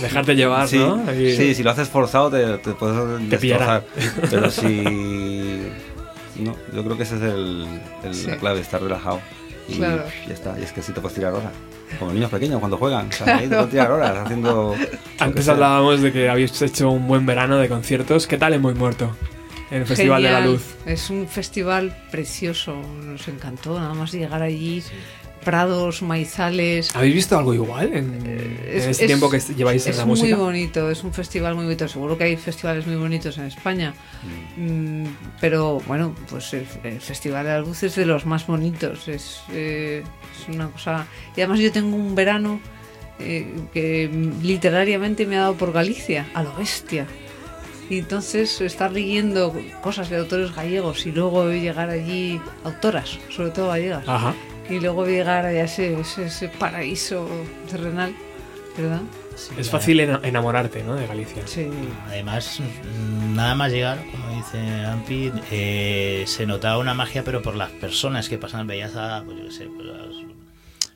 [0.00, 1.02] Dejarte llevar, Sí, ¿no?
[1.12, 3.82] Y- Sí, si lo haces forzado te, te puedes Te pillará.
[4.30, 4.82] Pero si.
[6.36, 7.66] No, yo creo que esa es el,
[8.04, 8.26] el- Sí.
[8.28, 9.20] la clave, estar relajado.
[9.68, 10.04] Y Claro.
[10.26, 10.56] ya está.
[10.58, 11.52] Y es que así te puedes tirar horas.
[11.98, 13.08] Como niños pequeños cuando juegan.
[13.08, 14.74] O sea, ahí te puedes tirar horas haciendo.
[15.18, 15.54] Antes sea.
[15.54, 18.26] hablábamos de que habéis hecho un buen verano de conciertos.
[18.26, 19.10] ¿Qué tal en Muy Muerto?
[19.70, 20.40] En el Festival de la.
[20.40, 20.62] Luz.
[20.86, 22.74] Es un festival precioso,
[23.04, 24.82] nos encantó nada más llegar allí.
[25.44, 26.94] Prados, maizales.
[26.94, 28.14] ¿Habéis visto algo igual en,
[28.68, 30.36] Es- en este es- tiempo que lleváis en es la música?
[30.36, 31.88] muy bonito, es un festival muy bonito.
[31.88, 33.94] Seguro que hay festivales muy bonitos en España.
[34.56, 35.04] Mm,
[35.40, 39.08] pero bueno, pues el, el Festival de la Luz es de los más bonitos.
[39.08, 40.02] Es, eh,
[40.40, 41.06] es una cosa.
[41.36, 42.60] Y además, yo tengo un verano
[43.20, 47.06] eh, que mm, literariamente me ha dado por Galicia, a lo bestia.
[47.90, 53.68] Y entonces estar leyendo cosas de autores gallegos y luego llegar allí, autoras, sobre todo
[53.68, 54.34] gallegas, Ajá.
[54.68, 57.28] Y luego llegar a ese, ese, ese paraíso
[57.70, 58.14] terrenal,
[58.76, 59.00] ¿verdad?
[59.56, 60.96] Es fácil ena- enamorarte, ¿no?
[60.96, 61.46] De Galicia.
[61.46, 61.68] Sí.
[62.06, 62.60] Además,
[63.34, 68.28] nada más llegar, como dice Ampi, eh, se notaba una magia, pero por las personas
[68.28, 69.86] que pasaban, veías a, pues yo qué sé, pues,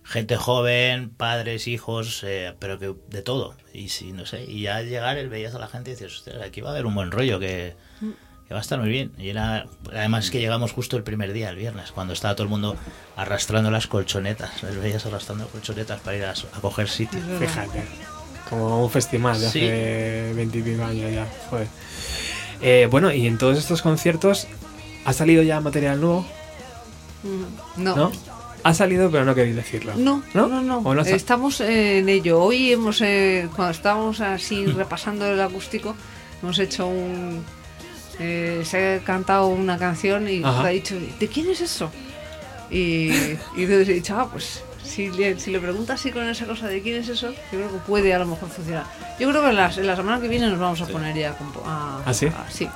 [0.04, 3.54] gente joven, padres, hijos, eh, pero que de todo.
[3.72, 6.12] Y si, no sé, y ya al llegar el veías a la gente y dices,
[6.18, 7.74] "Hostia, aquí va a haber un buen rollo, que,
[8.52, 9.12] que va a estar muy bien.
[9.18, 12.42] Y era, además es que llegamos justo el primer día, el viernes, cuando estaba todo
[12.44, 12.76] el mundo
[13.16, 14.62] arrastrando las colchonetas.
[14.62, 17.18] Les veías arrastrando colchonetas para ir a, a coger sitio.
[17.40, 17.82] Fíjate.
[18.50, 19.58] Como un festival de Sí.
[19.60, 21.26] hace 20 y pico años ya.
[21.48, 21.66] Joder.
[22.60, 24.46] Eh, bueno, y en todos estos conciertos,
[25.06, 26.26] ¿ha salido ya material nuevo?
[27.22, 27.96] Mm, No.
[27.96, 28.12] ¿No?
[28.64, 29.94] Ha salido, pero no queréis decirlo.
[29.96, 30.46] No, ¿No?
[30.46, 31.00] no, no.
[31.02, 32.40] Estamos en ello.
[32.42, 35.96] Hoy hemos, eh, cuando estábamos así repasando el acústico,
[36.42, 37.42] hemos hecho un.
[38.22, 40.64] Eh, se ha cantado una canción y Ajá.
[40.64, 41.90] ha dicho, ¿de quién es eso?
[42.70, 46.46] Y, y entonces he dicho, ah, pues si le, si le preguntas así con esa
[46.46, 48.84] cosa de quién es eso, yo creo que puede a lo mejor funcionar.
[49.18, 51.36] Yo creo que en, las- en la semana que viene nos vamos a poner ya
[51.66, 52.26] a, ¿Ah, sí?
[52.26, 52.68] a- sí,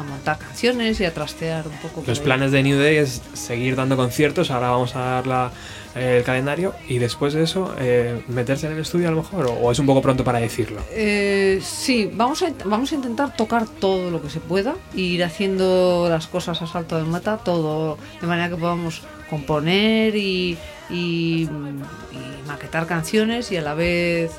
[0.00, 2.02] a montar canciones y a trastear un poco.
[2.06, 5.50] Los planes de New Day es seguir dando conciertos, ahora vamos a dar la-
[5.96, 9.46] eh, el calendario y después de eso eh, meterse en el estudio a lo mejor
[9.46, 10.80] o, o es un poco pronto para decirlo.
[10.92, 15.24] Eh, sí, vamos a, vamos a intentar tocar todo lo que se pueda e ir
[15.24, 20.56] haciendo las cosas a salto de mata, todo de manera que podamos componer y,
[20.90, 21.48] y- y
[22.46, 24.30] maquetar canciones y a la vez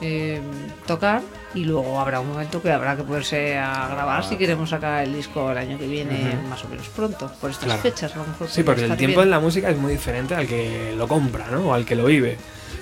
[0.00, 0.40] eh,
[0.86, 1.20] tocar.
[1.56, 5.14] Y luego habrá un momento que habrá que poderse a grabar si queremos sacar el
[5.14, 6.48] disco el año que viene, Ujú.
[6.48, 7.80] más o menos pronto, por estas Claro.
[7.82, 8.14] fechas.
[8.14, 9.28] A lo mejor Sí, porque el tiempo bien.
[9.28, 11.60] en la música es muy diferente al que lo compra, ¿no?
[11.70, 12.36] O al que lo vive.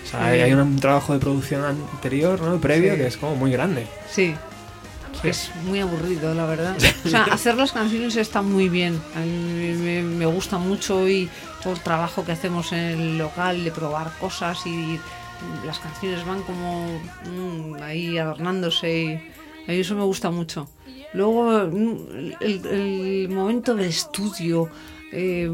[0.04, 0.26] O sea, Sí.
[0.26, 2.60] hay, hay un trabajo de producción anterior, ¿no?
[2.60, 2.98] Previo, Sí.
[2.98, 3.86] que es como muy grande.
[4.10, 4.34] Sí.
[5.22, 6.76] Es muy aburrido, la verdad.
[7.06, 9.00] O sea, hacer las canciones está muy bien.
[9.16, 11.30] A mí me, me gusta mucho y
[11.62, 14.98] todo el trabajo que hacemos en el local de probar cosas y
[15.64, 17.00] las canciones van como
[17.30, 20.68] mm, ahí adornándose y a mí eso me gusta mucho.
[21.12, 24.68] Luego mm, el, el momento del estudio,
[25.12, 25.50] eh,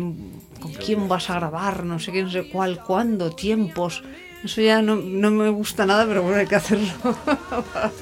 [0.61, 4.02] con quién vas a grabar, no sé qué, no sé cuál, cuándo, tiempos.
[4.43, 6.89] Eso ya no, no me gusta nada, pero bueno, hay que hacerlo.
[7.02, 7.93] para,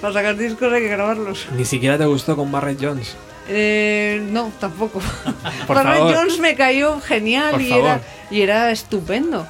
[0.00, 1.46] para sacar discos hay que grabarlos.
[1.56, 3.14] Ni siquiera te gustó con Barrett Jones.
[3.48, 5.00] Eh, no, tampoco.
[5.68, 6.16] Barrett.
[6.16, 8.00] Jones me cayó genial y era,
[8.30, 9.46] y era estupendo.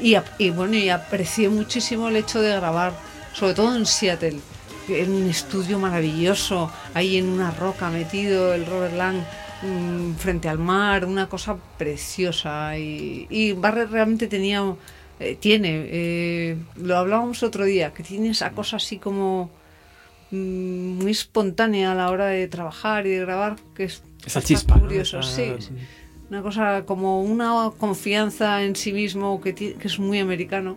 [0.00, 2.92] Y, bueno, y aprecié muchísimo el hecho de grabar,
[3.32, 4.38] sobre todo en Seattle,
[4.88, 9.16] en un estudio maravilloso, ahí en una roca metido, el Robert Lang
[9.62, 12.76] mm, frente al mar, una cosa preciosa.
[12.78, 14.62] Y, y Barrett realmente tenía,
[15.18, 19.50] eh, tiene, eh, lo hablábamos otro día, que tiene esa cosa así como
[20.30, 20.36] mm,
[21.02, 24.82] muy espontánea a la hora de trabajar y de grabar, que es Esa chispa, ¿no?
[24.82, 25.72] curioso, Esa- sí, sí.
[26.30, 30.76] Una cosa como una confianza en sí mismo que, que es muy americano,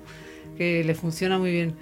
[0.57, 1.75] que le funciona muy bien.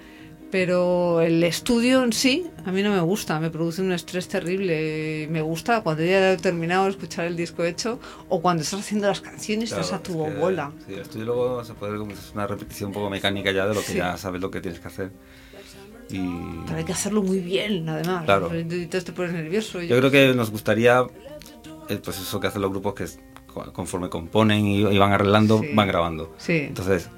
[0.50, 5.28] Pero el estudio en sí, a mí no me gusta, me produce un estrés terrible.
[5.30, 8.00] Me gusta cuando ya he terminado escuchar el disco hecho
[8.30, 10.72] o cuando estás haciendo las canciones, Claro, estás a tu es que, bola.
[10.86, 13.74] Sí, el estudio luego se puede como es una repetición un poco mecánica ya de
[13.74, 13.98] lo que Sí.
[13.98, 15.10] ya sabes lo que tienes que hacer.
[16.08, 16.20] Y
[16.64, 18.24] Pero hay que hacerlo muy bien, además.
[18.24, 18.50] Claro.
[18.54, 19.82] Entonces te pones nervioso.
[19.82, 21.04] yo creo que nos gustaría,
[21.90, 23.06] eh, pues eso que hacen los grupos que
[23.72, 25.68] conforme componen y, y van arreglando, Sí.
[25.74, 26.32] van grabando.
[26.38, 26.52] Sí.
[26.68, 27.08] Entonces,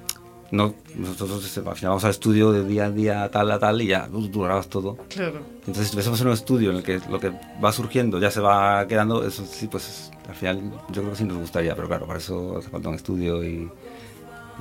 [0.51, 3.81] no, nosotros eh, al final vamos al estudio de día a día, tal a tal,
[3.83, 4.97] y ya tú, grabas todo.
[5.09, 5.41] Claro.
[5.61, 8.41] Entonces, si empezamos en un estudio en el que lo que va surgiendo ya se
[8.41, 10.61] va quedando, eso sí, pues es- al final
[10.91, 13.69] yo creo que sí nos gustaría, pero claro, para eso hace falta un estudio y,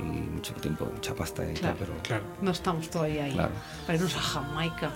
[0.00, 3.32] y mucho tiempo, mucha pasta y Claro, tal, pero No estamos todavía ahí.
[3.32, 3.52] Claro.
[3.86, 4.90] Para irnos a Jamaica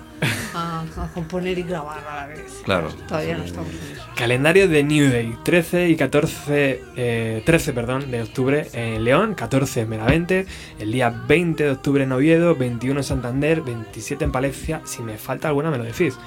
[0.55, 2.63] a, a componer y grabar a la vez.
[2.65, 2.89] Claro.
[3.09, 4.03] Todavía no estamos en eso.
[4.17, 9.83] Calendario de New Day, 13 y 14, eh, 13 perdón, de octubre en León, 14
[9.83, 10.47] en Benavente,
[10.79, 15.19] el día 20 de octubre en Oviedo, 21 en Santander, 27 en Palencia, si me
[15.19, 16.19] falta alguna me lo decís,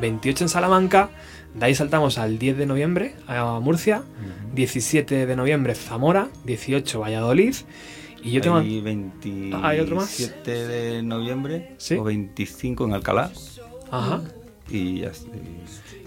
[0.00, 1.10] 28 en Salamanca,
[1.54, 4.02] de ahí saltamos al 10 de noviembre a Murcia,
[4.54, 7.54] 17 de noviembre Zamora, 18 Valladolid,
[8.24, 8.56] y yo tengo...
[8.56, 10.32] Hay 27 ¿Hay otro más?
[10.44, 11.94] de noviembre Sí.
[11.96, 13.30] o 25 en Alcalá.
[13.90, 14.22] Ajá.
[14.70, 15.28] Y ya está.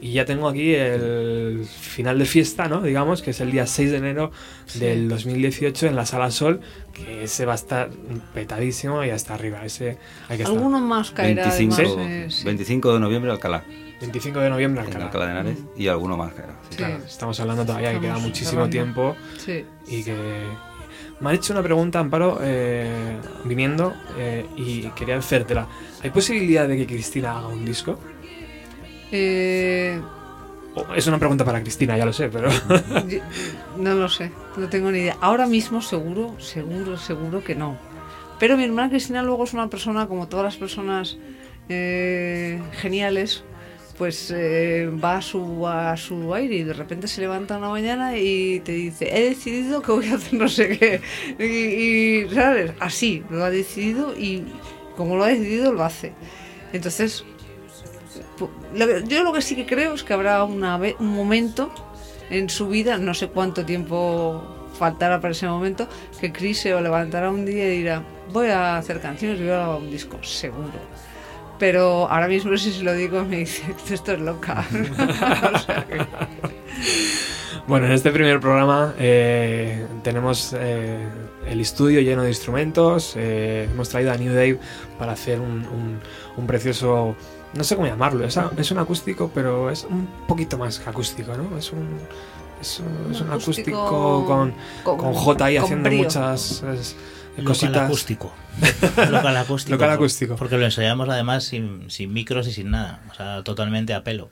[0.02, 2.82] Y ya tengo aquí el final de fiesta, ¿no?
[2.82, 4.32] Digamos, que es el día 6 de enero
[4.66, 4.80] Sí.
[4.80, 6.62] del 2018 en la Sala Sol,
[6.94, 7.90] que ese va a estar
[8.34, 9.64] petadísimo y hasta arriba.
[9.64, 10.56] Ese hay que estar.
[10.58, 11.98] Alguno más caerá 25, además.
[12.12, 12.46] eh, sí.
[12.46, 13.64] 25 de noviembre Alcalá.
[14.02, 15.06] 25 de noviembre En Alcalá.
[15.06, 16.56] Alcalá de Henares y alguno más caerá.
[16.72, 16.78] sí.
[16.78, 18.72] Claro, estamos hablando todavía que queda Estamos muchísimo cerrando.
[18.72, 19.66] tiempo Sí.
[19.88, 20.16] y que...
[21.20, 25.68] Me han hecho una pregunta, Amparo, eh, viniendo, eh, y quería hacértela.
[26.04, 28.00] ¿Hay posibilidad de que Cristina haga un disco?
[29.12, 30.00] Eh,
[30.76, 32.50] O- Es una pregunta para Cristina, ya lo sé, pero...
[33.08, 33.20] yo-
[33.78, 35.18] no lo sé, no tengo ni idea.
[35.22, 37.78] Ahora mismo seguro, seguro, seguro que no.
[38.40, 41.18] Pero mi hermana Cristina luego es una persona, como todas las personas
[41.70, 43.44] eh, geniales,
[43.98, 48.16] pues eh, va a su, a su aire y de repente se levanta una mañana
[48.16, 51.02] y te dice, he decidido que voy a hacer no sé qué.
[51.44, 52.74] Y, ¿sabes?
[52.80, 54.46] Así, lo ha decidido y
[54.96, 56.14] como lo ha decidido, lo hace.
[56.74, 57.26] Entonces,
[59.08, 61.72] yo lo que sí que creo es que habrá una un momento
[62.30, 65.88] en su vida, no sé cuánto tiempo faltará para ese momento,
[66.20, 69.56] que Chris se levantará un día y dirá, voy a hacer canciones y voy a
[69.56, 70.72] grabar un disco, seguro.
[71.60, 74.66] Pero ahora mismo no sé si lo digo me dice, esto es loca.
[75.54, 76.06] O sea que-
[77.68, 81.00] Bueno, en este primer programa eh, tenemos eh,
[81.48, 83.14] el estudio lleno de instrumentos.
[83.18, 84.60] eh, hemos traído a New Dave
[84.98, 86.00] para hacer un, un-
[86.38, 87.16] un precioso.
[87.54, 88.24] No sé cómo llamarlo.
[88.26, 91.58] Es, a- es un acústico, pero es un poquito más que acústico, ¿no?
[91.58, 91.88] Es un.
[92.62, 94.54] Es un, es un acústico, acústico con,
[94.84, 96.04] con- con J ahí con haciendo brío.
[96.04, 96.96] muchas es,
[97.38, 98.34] Local acústico.
[98.98, 99.76] Local acústico.
[99.76, 100.36] Local acústico.
[100.36, 103.02] Porque lo ensayamos además sin, sin micros y sin nada.
[103.12, 104.30] O sea, totalmente a pelo.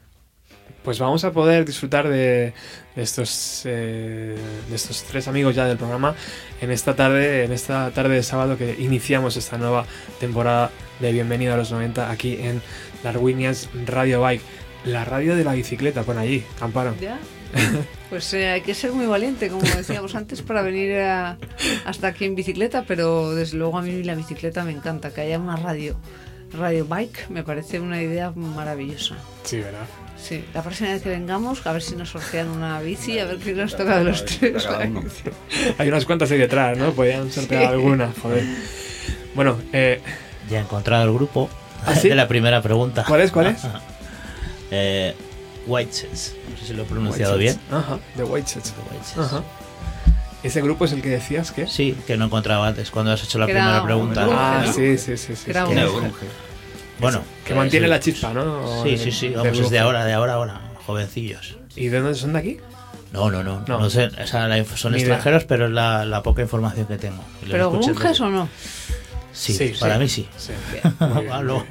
[0.83, 2.53] Pues vamos a poder disfrutar de,
[2.95, 4.37] de estos eh,
[4.69, 6.13] de estos tres amigos ya del programa
[6.61, 9.85] en esta tarde, en esta tarde de sábado que iniciamos esta nueva
[10.19, 10.69] temporada
[10.99, 12.61] de Bienvenido a los 90 aquí en
[13.03, 14.43] Darwinias Radio Bike,
[14.85, 16.95] la radio de la bicicleta, pon allí, Amparo.
[17.01, 17.17] ¿Ya?
[18.09, 21.37] Pues eh, hay que ser muy valiente, como decíamos antes, para venir a-
[21.85, 25.39] hasta aquí en bicicleta, pero desde luego a mí la bicicleta me encanta, que haya
[25.39, 25.97] una radio,
[26.53, 29.15] radio bike, me parece una idea maravillosa.
[29.43, 29.85] Sí, ¿verdad?
[30.17, 33.37] Sí, la próxima vez que vengamos, a ver si nos sortean una bici, a ver
[33.37, 34.67] quién nos toca de los tres.
[35.77, 36.93] Hay unas cuantas ahí detrás, ¿no?
[36.93, 37.67] Podían sortear Sí.
[37.67, 38.43] alguna, joder.
[39.35, 39.99] Bueno, eh,
[40.49, 41.49] Ya he encontrado el grupo
[41.85, 42.07] ¿Ah, sí?
[42.09, 43.03] de la primera pregunta.
[43.07, 43.31] ¿Cuál es?
[43.31, 43.61] ¿Cuál es?
[44.71, 45.13] eh,
[45.67, 46.35] Whitesets.
[46.51, 47.59] No sé si lo he pronunciado bien.
[47.71, 48.73] Ajá, The Whitesets.
[49.17, 49.43] Ajá.
[50.43, 51.65] ¿Ese grupo es el que decías que?
[51.67, 54.27] Sí, que no encontraba antes cuando has hecho la primera era pregunta.
[54.31, 54.73] Ah, ¿no?
[54.73, 55.49] sí, sí, sí, sí.
[55.49, 56.11] Era grunge.
[56.99, 57.89] Bueno, Que mantiene sí.
[57.89, 58.83] la chispa, ¿no?
[58.83, 59.29] Sí, sí, sí.
[59.29, 60.61] Vamos, es de ahora, de ahora a ahora.
[60.85, 61.57] Jovencillos.
[61.75, 62.57] ¿Y de dónde son de aquí?
[63.11, 63.63] No, no, no.
[63.67, 63.79] No.
[63.79, 64.05] No, sé.
[64.05, 65.15] O sea, la son Ni idea.
[65.15, 67.23] extranjeros, pero es la, la poca información que tengo.
[67.41, 68.47] ¿Pero desde- o no?
[69.33, 69.99] Sí, Sí, para sí.
[69.99, 70.27] mí sí.
[70.71, 71.65] Bien.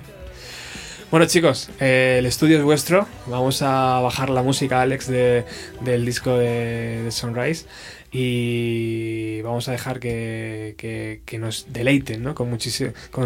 [1.14, 3.06] Bueno chicos, eh, el estudio es vuestro.
[3.28, 5.44] Vamos a bajar la música, Alex, de-
[5.82, 7.66] del disco de, de Sunrise
[8.10, 12.34] y vamos a dejar que, que- que nos deleiten ¿no?
[12.34, 12.58] con,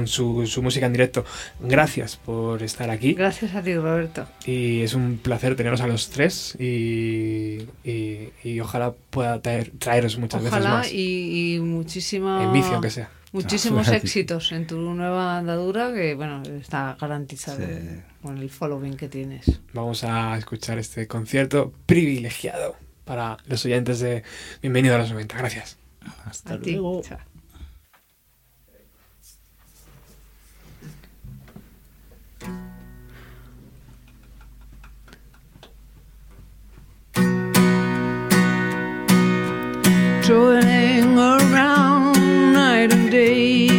[0.06, 1.24] su, su música en directo.
[1.60, 4.26] Gracias por estar aquí Gracias a ti, Roberto.
[4.44, 10.18] y es un placer teneros a los tres y, y- y ojalá pueda traer- traeros
[10.18, 10.92] muchas veces más.
[10.92, 12.44] y, y muchísima...
[12.44, 13.08] En bici, aunque sea.
[13.32, 18.00] Muchísimos Ah, éxitos en tu nueva andadura que, bueno, está garantizado Sí.
[18.22, 19.60] con el following que tienes.
[19.74, 24.22] Vamos a escuchar este concierto privilegiado para los oyentes de
[24.62, 25.36] Bienvenido a los 90.
[25.36, 25.76] Gracias.
[26.24, 26.72] Hasta A ti.
[26.72, 27.02] luego.
[27.02, 27.18] Chao.
[42.78, 43.77] Night and day.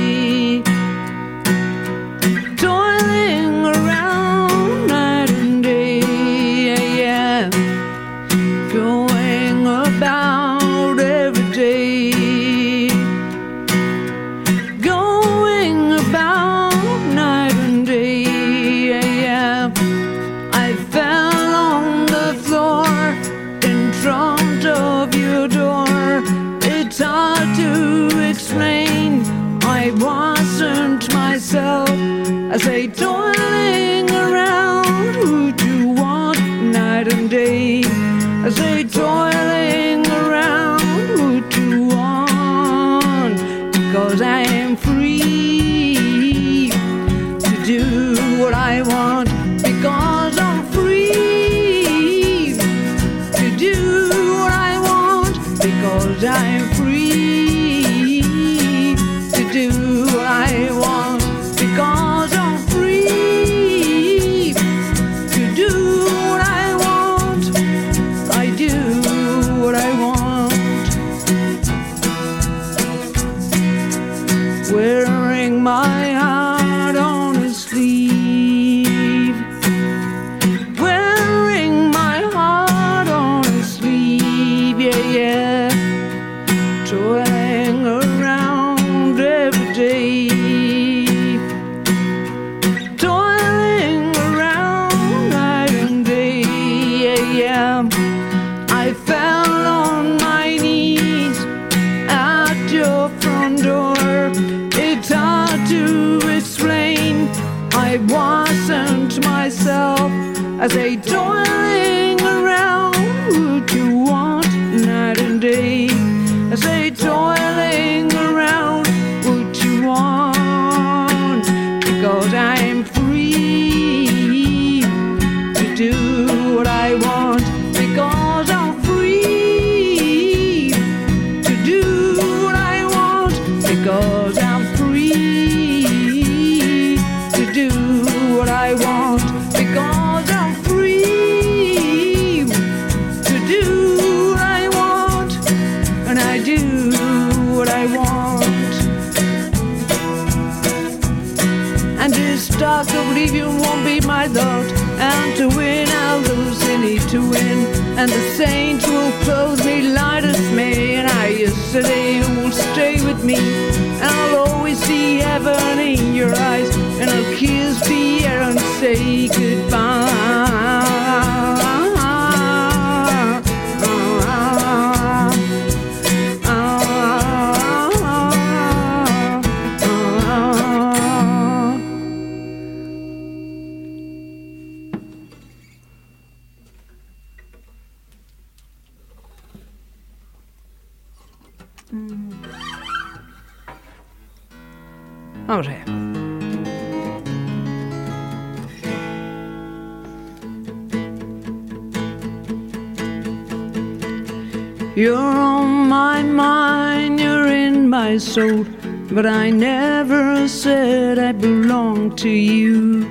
[210.50, 213.06] Said I belong to you.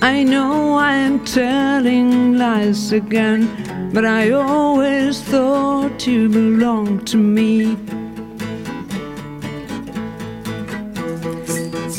[0.00, 3.46] I know I'm telling lies again,
[3.92, 7.76] but I always thought you belonged to me.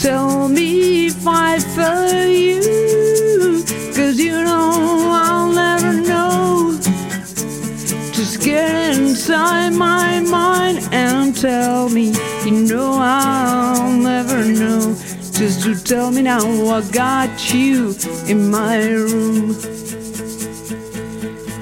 [0.02, 2.61] Tell me if I fell you,
[3.94, 4.78] cause you know
[9.30, 12.11] inside my mind and tell me,
[12.43, 14.95] you know I'll never know.
[15.38, 17.93] Just to tell me now I got you
[18.27, 19.56] in my room.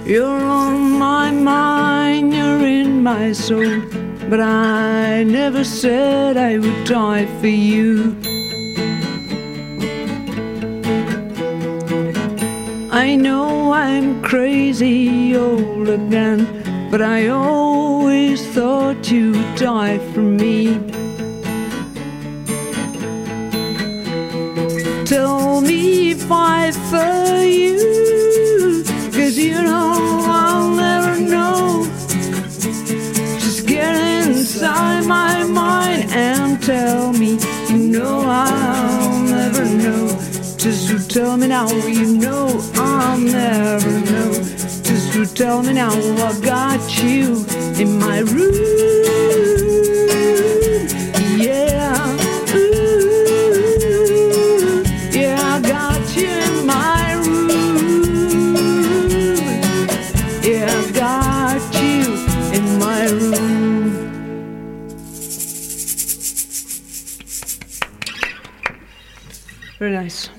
[0.06, 3.82] You're on my mind, you're in my soul.
[4.30, 8.16] But I never said I would die for you.
[12.92, 16.57] I know I'm crazy old again,
[16.90, 20.80] but I always thought you'd die for me.
[25.06, 31.86] Tell me if I fell you, cause you know I'll never know.
[33.40, 33.94] Just get
[34.28, 37.38] inside my mind and tell me,
[37.70, 40.08] you know I'll never know.
[40.58, 44.57] Just tell me now, you know I'll never know.
[45.18, 47.44] To tell me now, I got you
[47.82, 48.54] in my room.
[51.40, 52.16] Yeah.
[55.12, 58.56] Yeah, I got you in my room.
[60.44, 62.14] Yeah, I got you
[62.54, 63.90] in my room.
[69.80, 70.37] Very nice.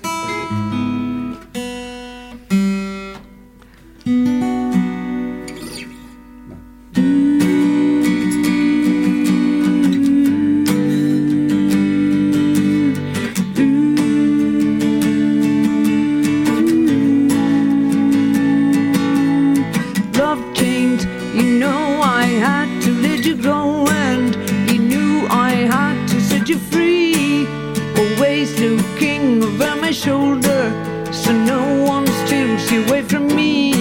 [32.70, 33.72] You away from me.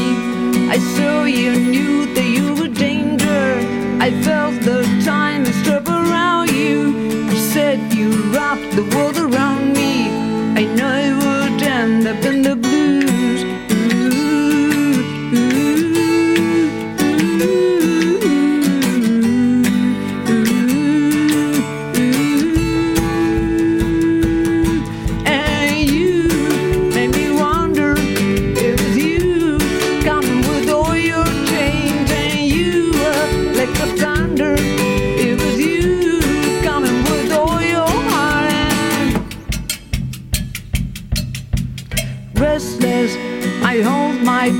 [0.69, 3.59] I saw you, knew that you were danger.
[3.99, 6.97] I felt the time and strap around you.
[7.31, 9.17] You said you wrapped the world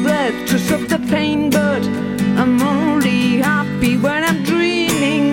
[0.07, 1.83] breath to stop the pain, but
[2.41, 5.25] I'm only happy when I'm dreaming.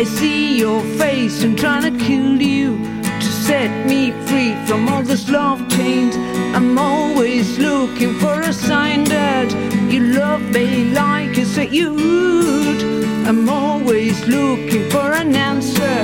[0.00, 2.76] I see your face and trying to kill you
[3.24, 6.14] to set me free from all this love chains.
[6.56, 9.48] I'm always looking for a sign that
[9.92, 10.66] you love me
[11.02, 12.80] like you said you would.
[13.28, 15.98] I'm always looking for an answer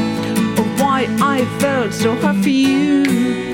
[0.61, 1.01] of why
[1.35, 3.54] I felt so for you.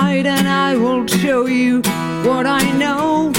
[0.00, 1.82] night and I will show you
[2.26, 3.32] what I know.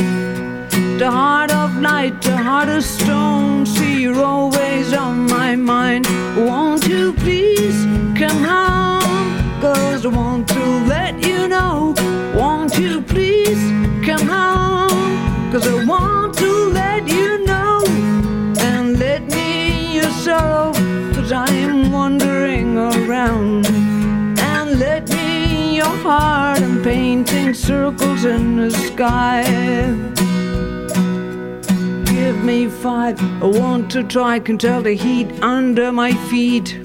[1.02, 6.04] The heart of light, the heart of stone, see you're always on my mind.
[6.50, 7.80] Won't you please
[8.22, 9.28] come home?
[9.64, 10.64] Cause I want to
[10.94, 11.96] let you know.
[12.40, 13.62] Won't you please
[14.08, 15.08] come home?
[15.52, 16.52] Cause I want to
[16.82, 17.84] let you know.
[18.70, 20.74] And let me your sorrow,
[21.16, 23.66] cause I am wandering around.
[24.52, 26.51] And let me your heart
[26.84, 29.44] painting circles in the sky.
[32.06, 36.80] Give me five, I want to try, can tell the heat under my feet.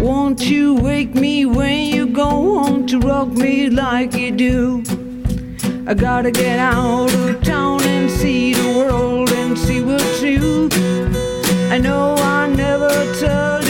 [0.00, 4.82] Won't you wake me when you go home to rock me like you do?
[5.86, 10.68] I gotta get out of town and see the world and see what's you.
[11.70, 13.63] I know I never tell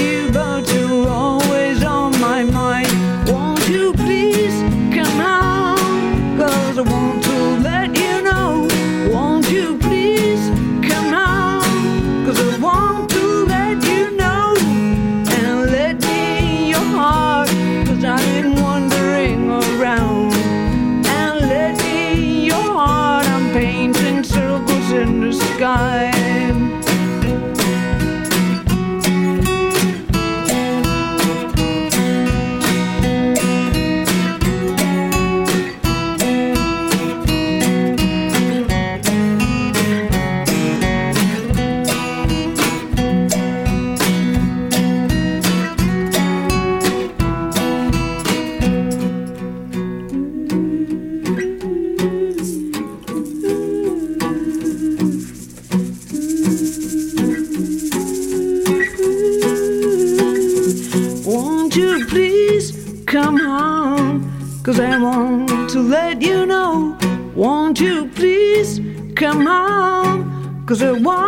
[70.75, 71.24] Cause it was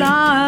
[0.00, 0.39] fly.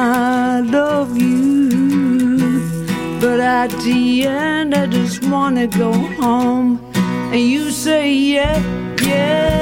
[0.00, 2.60] I love you,
[3.20, 5.92] but at the end I just wanna go
[6.22, 6.78] home,
[7.32, 8.58] and you say yeah,
[9.02, 9.57] yeah,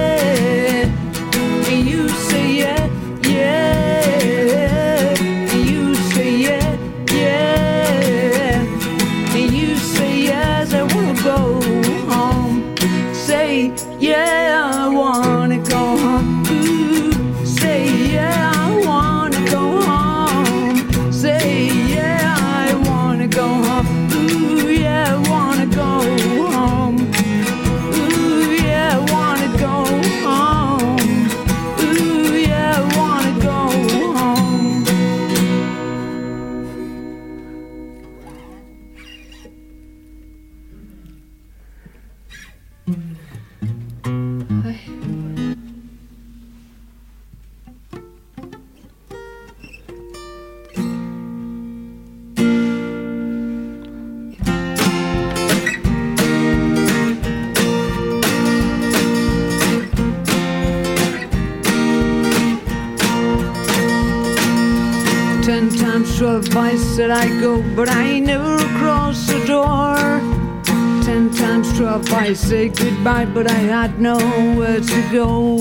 [73.26, 75.58] goodbye, but I had nowhere to go.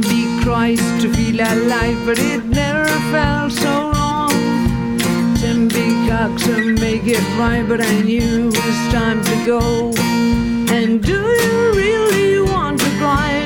[0.00, 3.92] Big cries to feel alive, but it never felt so.
[5.40, 9.92] Ten big hugs to make it right, but I knew it was time to go.
[10.72, 13.43] And do you really want to cry?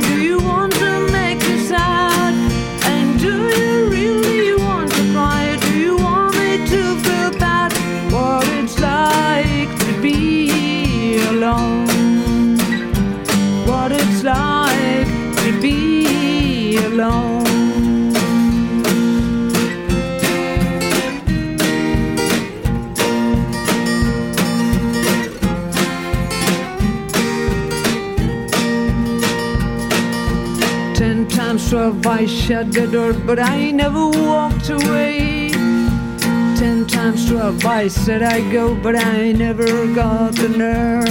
[31.68, 35.50] 12 I shut the door, but I never walked away.
[35.50, 41.06] 10 times 12 I said I go, but I never got the nerve.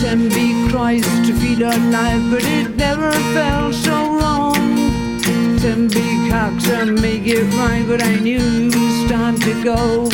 [0.00, 4.54] 10 big cries to feed our life, but it never felt so wrong.
[5.20, 10.08] 10 big hugs and make it right, but I knew it was time to go.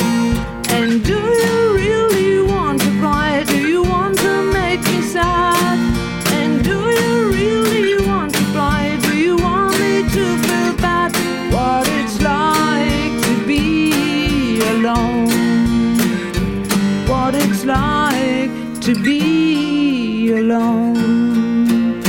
[0.75, 3.45] And do you really want to cry?
[3.45, 5.88] Do you want to make me sad?
[18.89, 22.01] To be alone?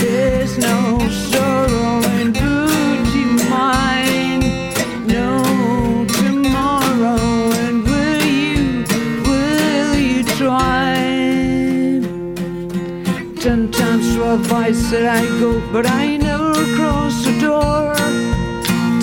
[0.00, 4.40] There's no sorrow in beauty mine,
[5.06, 7.20] no tomorrow.
[7.64, 8.84] And will you,
[9.28, 10.96] will you try?
[13.44, 17.94] Ten times twelve I said I go, but I never cross the door.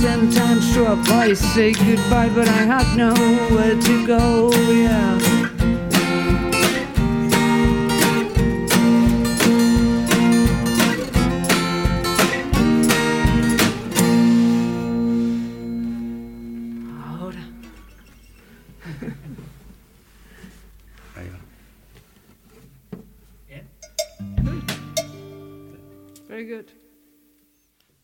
[0.02, 4.52] Ten times twelve I say goodbye, but I had nowhere to go.
[4.72, 5.31] Yeah.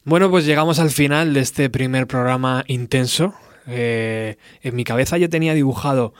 [0.09, 3.33] Bueno, pues llegamos al final de este primer programa intenso.
[3.67, 6.13] Eh, en mi cabeza yo tenía dibujado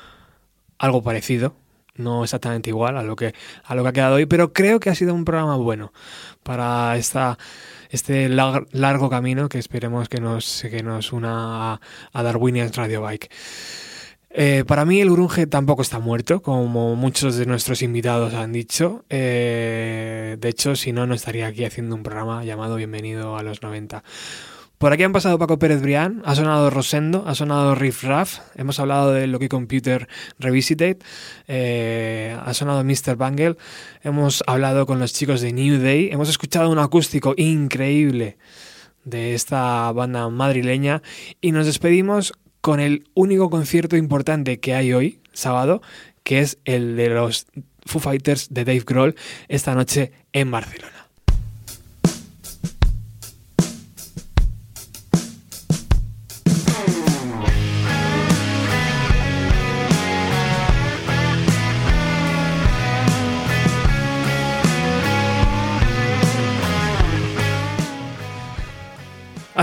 [0.78, 1.56] algo parecido.
[1.96, 3.34] no exactamente igual a lo que
[3.64, 5.94] a lo que ha quedado hoy, pero creo que ha sido un programa bueno
[6.44, 7.40] para esta
[7.90, 11.82] este lar- largo camino que esperemos que nos que nos una a,
[12.14, 13.32] a Darwinian Radio Bike.
[14.40, 19.04] Eh, para mí el grunge tampoco está muerto, como muchos de nuestros invitados han dicho.
[19.10, 23.64] Eh, de hecho, si no, no estaría aquí haciendo un programa llamado Bienvenido a los
[23.64, 24.04] 90.
[24.78, 28.80] Por aquí han pasado Paco Pérez Brián, ha sonado Rosendo, ha sonado Riff Raff, hemos
[28.80, 30.08] hablado de Loki Computer
[30.38, 30.98] Revisited,
[31.48, 33.16] eh, ha sonado Mr.
[33.16, 33.58] Bangle,
[34.04, 38.38] hemos hablado con los chicos de New Day, hemos escuchado un acústico increíble
[39.04, 41.02] de esta banda madrileña
[41.42, 45.82] y nos despedimos con el único concierto importante que hay hoy, sábado,
[46.24, 47.48] que es el de los
[47.86, 49.16] Foo Fighters de Dave Grohl
[49.48, 50.97] esta noche en Barcelona.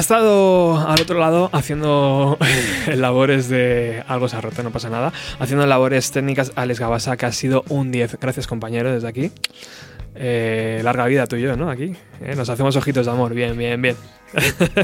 [0.05, 2.37] Estado al otro lado haciendo
[2.95, 4.05] labores de.
[4.07, 5.15] Algo se ha roto, no pasa nada.
[5.39, 8.19] Haciendo labores técnicas Alex Gabasa, que ha sido un 10.
[8.21, 9.33] Gracias, compañero, desde aquí.
[10.15, 11.71] Eh, larga vida tú y yo, ¿no?
[11.71, 11.97] Aquí.
[12.21, 13.33] Eh, nos hacemos ojitos de amor.
[13.33, 13.97] Bien, bien, bien.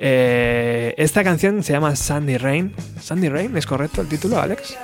[0.00, 2.72] Eh, esta canción se llama Sandy Rain.
[3.00, 3.56] ¿Sandy Rain?
[3.56, 4.78] ¿Es correcto el título, Alex?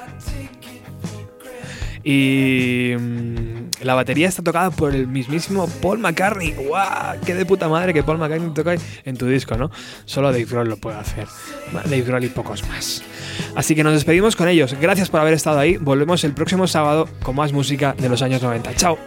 [2.04, 6.52] Y mm, la batería está tocada por el mismísimo Paul McCartney.
[6.52, 7.18] ¡Guau!
[7.24, 9.70] ¡Qué de puta madre que Paul McCartney toca en tu disco, ¿no?
[10.04, 11.26] Solo Dave Grohl lo puede hacer.
[11.72, 13.02] Dave Grohl y pocos más.
[13.56, 14.76] Así que nos despedimos con ellos.
[14.80, 15.78] Gracias por haber estado ahí.
[15.78, 18.74] Volvemos el próximo sábado con más música de los años 90.
[18.74, 18.98] ¡Chao!